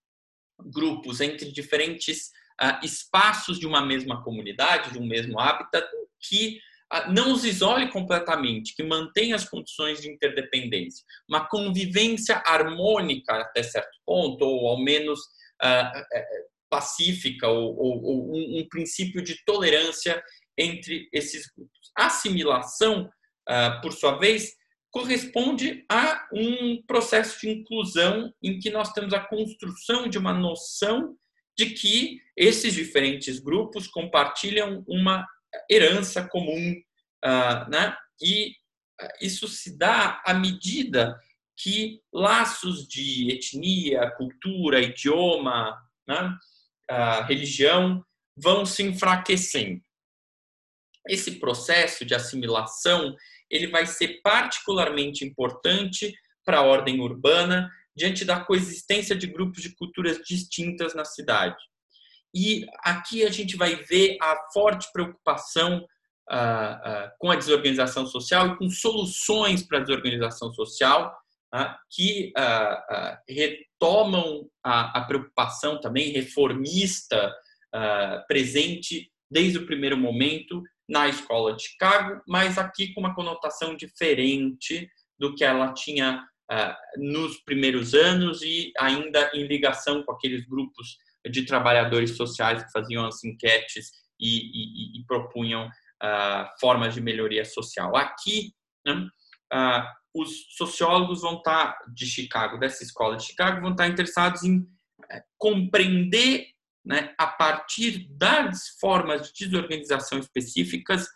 grupos 0.58 1.20
entre 1.20 1.52
diferentes 1.52 2.30
espaços 2.82 3.58
de 3.58 3.66
uma 3.66 3.84
mesma 3.84 4.22
comunidade, 4.22 4.92
de 4.92 4.98
um 4.98 5.06
mesmo 5.06 5.38
habitat, 5.40 5.86
que 6.20 6.58
não 7.08 7.32
os 7.32 7.44
isole 7.44 7.90
completamente, 7.90 8.74
que 8.74 8.82
mantenha 8.82 9.34
as 9.34 9.48
condições 9.48 10.00
de 10.00 10.10
interdependência. 10.10 11.04
Uma 11.28 11.48
convivência 11.48 12.42
harmônica 12.44 13.32
até 13.32 13.62
certo 13.62 13.98
ponto, 14.04 14.44
ou 14.44 14.68
ao 14.68 14.82
menos 14.82 15.20
uh, 15.62 16.42
pacífica, 16.70 17.48
ou, 17.48 17.76
ou, 17.76 18.02
ou 18.02 18.34
um, 18.34 18.60
um, 18.60 18.68
princípio 18.68 19.22
de 19.22 19.42
tolerância 19.44 20.22
entre 20.58 21.08
esses 21.12 21.50
grupos. 21.54 21.90
A 21.96 22.06
assimilação, 22.06 23.10
por 23.82 23.92
sua 23.92 24.18
vez, 24.18 24.52
corresponde 24.90 25.84
a 25.90 26.28
um 26.32 26.82
processo 26.86 27.40
de 27.40 27.48
inclusão 27.48 28.32
em 28.42 28.58
que 28.58 28.70
nós 28.70 28.92
temos 28.92 29.14
a 29.14 29.20
construção 29.20 30.06
de 30.06 30.18
uma 30.18 30.34
noção 30.34 31.16
de 31.56 31.70
que 31.70 32.20
esses 32.36 32.74
diferentes 32.74 33.38
grupos 33.38 33.86
compartilham 33.86 34.84
uma 34.86 35.26
herança 35.70 36.26
comum, 36.26 36.72
uh, 37.24 37.70
né? 37.70 37.96
E 38.20 38.54
isso 39.20 39.48
se 39.48 39.76
dá 39.76 40.20
à 40.24 40.34
medida 40.34 41.18
que 41.56 42.00
laços 42.12 42.86
de 42.86 43.30
etnia, 43.30 44.10
cultura, 44.12 44.80
idioma, 44.80 45.76
né? 46.06 46.36
uh, 46.90 47.24
religião 47.24 48.04
vão 48.36 48.64
se 48.64 48.82
enfraquecendo. 48.82 49.80
Esse 51.08 51.32
processo 51.32 52.04
de 52.04 52.14
assimilação 52.14 53.14
ele 53.50 53.66
vai 53.66 53.86
ser 53.86 54.20
particularmente 54.22 55.24
importante 55.24 56.14
para 56.44 56.58
a 56.58 56.62
ordem 56.62 57.00
urbana 57.00 57.70
diante 57.94 58.24
da 58.24 58.40
coexistência 58.40 59.14
de 59.14 59.26
grupos 59.26 59.62
de 59.62 59.74
culturas 59.74 60.18
distintas 60.18 60.94
na 60.94 61.04
cidade. 61.04 61.62
E 62.34 62.66
aqui 62.82 63.24
a 63.24 63.30
gente 63.30 63.56
vai 63.56 63.76
ver 63.76 64.16
a 64.20 64.36
forte 64.52 64.88
preocupação 64.92 65.86
ah, 66.30 66.80
ah, 66.84 67.12
com 67.18 67.30
a 67.30 67.36
desorganização 67.36 68.06
social 68.06 68.48
e 68.48 68.56
com 68.56 68.70
soluções 68.70 69.62
para 69.62 69.78
a 69.78 69.80
desorganização 69.82 70.52
social 70.54 71.14
ah, 71.52 71.76
que 71.90 72.32
retomam 73.28 74.48
a, 74.64 74.98
a, 74.98 75.04
preocupação 75.04 75.80
também 75.80 76.10
reformista 76.10 77.34
presente 78.28 79.10
desde 79.30 79.58
o 79.58 79.66
primeiro 79.66 79.96
momento 79.96 80.62
na 80.88 81.08
escola 81.08 81.54
de 81.54 81.64
Chicago, 81.64 82.22
mas 82.26 82.56
aqui 82.56 82.92
com 82.92 83.00
uma 83.00 83.14
conotação 83.14 83.74
diferente 83.74 84.88
do 85.18 85.34
que 85.34 85.44
ela 85.44 85.72
tinha 85.72 86.22
nos 86.96 87.38
primeiros 87.44 87.94
anos 87.94 88.42
e 88.42 88.72
ainda 88.78 89.30
em 89.34 89.46
ligação 89.46 90.02
com 90.02 90.12
aqueles 90.12 90.46
grupos 90.46 90.96
de 91.30 91.44
trabalhadores 91.44 92.16
sociais 92.16 92.62
que 92.62 92.72
faziam 92.72 93.06
as 93.06 93.22
enquetes 93.24 93.90
e, 94.18 94.98
e, 94.98 95.00
e 95.00 95.04
propunham 95.06 95.66
uh, 95.66 96.60
formas 96.60 96.94
de 96.94 97.00
melhoria 97.00 97.44
social. 97.44 97.96
Aqui, 97.96 98.52
né, 98.86 99.08
uh, 99.52 99.84
os 100.14 100.56
sociólogos 100.56 101.22
vão 101.22 101.38
estar 101.38 101.78
de 101.94 102.06
Chicago, 102.06 102.58
dessa 102.58 102.82
escola 102.82 103.16
de 103.16 103.24
Chicago, 103.24 103.60
vão 103.60 103.70
estar 103.70 103.88
interessados 103.88 104.42
em 104.42 104.66
eh, 105.10 105.22
compreender 105.38 106.48
né, 106.84 107.14
a 107.16 107.26
partir 107.26 108.08
das 108.10 108.68
formas 108.80 109.32
de 109.32 109.46
desorganização 109.46 110.18
específicas, 110.18 111.08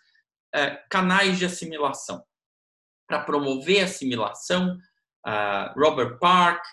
é, 0.55 0.83
canais 0.91 1.39
de 1.39 1.45
assimilação. 1.45 2.25
Para 3.07 3.23
promover 3.25 3.83
a 3.83 3.85
assimilação, 3.85 4.79
uh, 5.27 5.79
Robert 5.79 6.19
Park, 6.19 6.65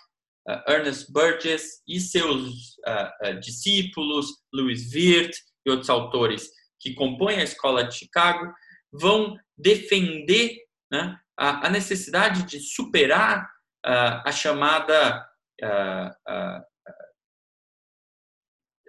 Ernest 0.68 1.10
Burgess 1.12 1.82
e 1.88 1.98
seus 2.00 2.76
uh, 2.86 3.40
discípulos, 3.40 4.26
Louis 4.52 4.92
Wirth 4.92 5.36
e 5.66 5.70
outros 5.70 5.88
autores 5.88 6.50
que 6.80 6.94
compõem 6.94 7.36
a 7.36 7.44
Escola 7.44 7.84
de 7.84 7.96
Chicago, 7.96 8.52
vão 8.92 9.36
defender 9.56 10.58
né, 10.90 11.18
a, 11.36 11.70
necessidade 11.70 12.42
de 12.42 12.60
superar 12.60 13.50
a 13.82 14.30
chamada 14.30 15.26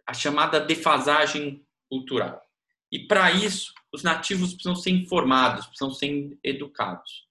a 0.08 0.14
chamada 0.14 0.60
defasagem 0.60 1.66
cultural. 1.89 2.41
E 2.91 3.08
para 3.08 3.32
isso, 3.32 3.74
os 3.91 4.03
nativos 4.03 4.53
precisam 4.53 4.76
ser 4.76 4.91
informados, 4.91 5.66
precisam 5.66 5.91
ser 5.91 6.38
educados. 6.43 7.24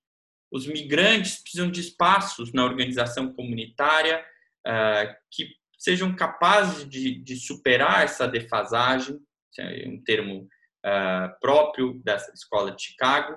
Os 0.55 0.69
migrantes 0.69 1.43
precisam 1.43 1.69
de 1.69 1.81
espaços 1.81 2.53
na 2.53 2.65
organização 2.65 3.35
comunitária 3.35 4.25
uh, 4.65 5.13
que 5.29 5.49
sejam 5.77 6.15
capazes 6.15 6.89
de, 6.89 7.17
de, 7.17 7.35
superar 7.35 8.05
essa 8.05 8.29
defasagem, 8.29 9.19
é 9.59 9.89
um 9.89 10.01
termo 10.05 10.43
uh, 10.87 11.41
próprio 11.41 12.01
dessa 12.05 12.31
escola 12.33 12.71
de 12.71 12.85
Chicago, 12.85 13.37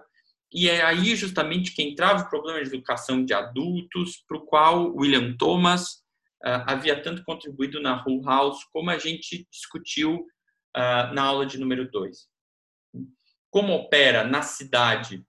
e 0.53 0.69
é 0.69 0.83
aí 0.83 1.15
justamente 1.15 1.73
que 1.73 1.81
entrava 1.81 2.21
o 2.21 2.29
problema 2.29 2.61
de 2.61 2.67
educação 2.67 3.25
de 3.25 3.33
adultos, 3.33 4.23
para 4.27 4.37
o 4.37 4.45
qual 4.45 4.93
William 4.95 5.35
Thomas 5.37 5.93
uh, 6.45 6.61
havia 6.67 7.01
tanto 7.01 7.23
contribuído 7.23 7.81
na 7.81 8.05
Hull 8.05 8.21
House, 8.21 8.63
como 8.71 8.91
a 8.91 8.99
gente 8.99 9.47
discutiu 9.51 10.19
uh, 10.77 11.13
na 11.15 11.23
aula 11.23 11.47
de 11.47 11.57
número 11.57 11.89
2. 11.89 12.27
Como 13.49 13.73
opera 13.73 14.23
na 14.23 14.43
cidade 14.43 15.25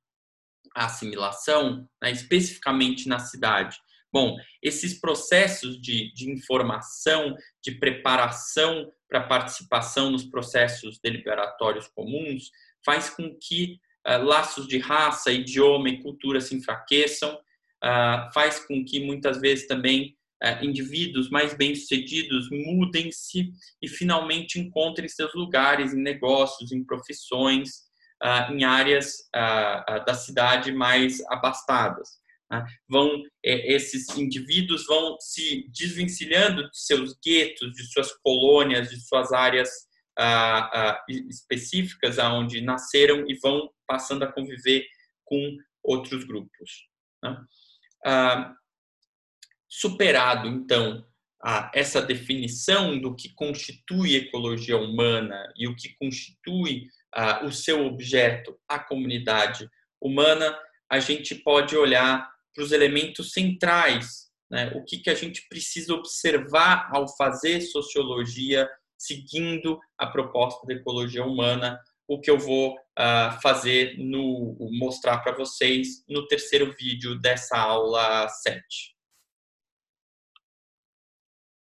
assimilação, 0.85 1.89
né, 2.03 2.11
especificamente 2.11 3.09
na 3.09 3.18
cidade? 3.18 3.79
Bom, 4.12 4.37
esses 4.62 4.99
processos 4.99 5.81
de, 5.81 6.12
de 6.14 6.31
informação, 6.31 7.37
de 7.62 7.72
preparação 7.72 8.91
para 9.09 9.26
participação 9.26 10.11
nos 10.11 10.24
processos 10.24 10.99
deliberatórios 10.99 11.89
comuns, 11.89 12.51
faz 12.85 13.11
com 13.11 13.37
que 13.39 13.79
uh, 14.07 14.22
laços 14.22 14.66
de 14.66 14.79
raça, 14.79 15.31
idioma 15.31 15.89
e 15.91 16.03
cultura 16.03 16.41
se 16.41 16.55
enfraqueçam, 16.55 17.35
uh, 17.35 18.33
faz 18.33 18.61
com 18.61 18.85
que 18.85 19.01
muitas 19.01 19.41
vezes 19.41 19.66
também 19.66 20.16
uh, 20.43 20.64
indivíduos 20.64 21.29
mais 21.29 21.55
bem-sucedidos 21.55 22.49
mudem-se 22.51 23.51
e 23.83 23.89
finalmente 23.89 24.59
encontrem 24.59 25.09
seus 25.09 25.35
lugares 25.35 25.93
em 25.93 26.03
negócios, 26.03 26.72
em 26.72 26.83
profissões, 26.83 27.88
uh, 28.23 28.53
em 28.53 28.64
áreas 28.64 29.29
uh, 29.35 30.05
da 30.05 30.14
cidade 30.14 30.73
mais 30.73 31.21
abastadas. 31.29 32.19
Né? 32.51 32.64
Vão 32.89 33.23
esses 33.43 34.09
indivíduos 34.16 34.87
vão 34.87 35.16
se 35.21 35.69
desvencilhando 35.71 36.71
de 36.71 36.79
seus 36.79 37.14
guetos, 37.25 37.73
de 37.73 37.85
suas 37.93 38.12
colônias, 38.23 38.91
de 38.91 39.01
suas 39.01 39.33
áreas 39.33 39.71
específicas 41.31 42.19
aonde 42.19 42.61
nasceram 42.61 43.25
e 43.29 43.39
vão 43.39 43.71
passando 43.87 44.25
a 44.25 44.33
conviver 44.33 44.85
com 45.25 45.57
outros 45.85 46.25
grupos. 46.25 46.89
Né? 47.23 47.37
Superado, 49.69 50.49
então, 50.49 51.07
essa 51.73 52.03
definição 52.03 52.99
do 52.99 53.14
que 53.14 53.33
constitui 53.35 54.16
ecologia 54.16 54.77
humana 54.77 55.53
e 55.57 55.69
o 55.69 55.77
que 55.77 55.95
constitui 55.97 56.89
o 57.45 57.53
seu 57.53 57.87
objeto, 57.87 58.59
a 58.69 58.79
comunidade 58.79 59.69
humana, 60.01 60.59
a 60.91 60.99
gente 60.99 61.35
pode 61.35 61.77
olhar 61.77 62.31
para 62.55 62.65
os 62.65 62.73
elementos 62.73 63.33
centrais 63.33 64.29
né? 64.51 64.73
O 64.75 64.85
que, 64.85 64.99
que 64.99 65.11
a 65.11 65.15
gente 65.15 65.47
precisa 65.49 65.95
observar 65.95 66.89
ao 66.93 67.07
fazer 67.17 67.61
sociologia 67.61 68.69
seguindo 68.97 69.79
a 69.97 70.07
proposta 70.07 70.67
da 70.67 70.75
ecologia 70.75 71.25
humana, 71.25 71.79
o 72.09 72.21
que 72.21 72.31
eu 72.31 72.39
vou 72.39 72.75
uh, 72.75 73.41
fazer 73.43 73.97
no 73.99 74.57
mostrar 74.73 75.19
para 75.19 75.37
vocês 75.37 76.03
no 76.09 76.27
terceiro 76.27 76.75
vídeo 76.77 77.19
dessa 77.21 77.57
aula 77.57 78.29
7. 78.29 78.98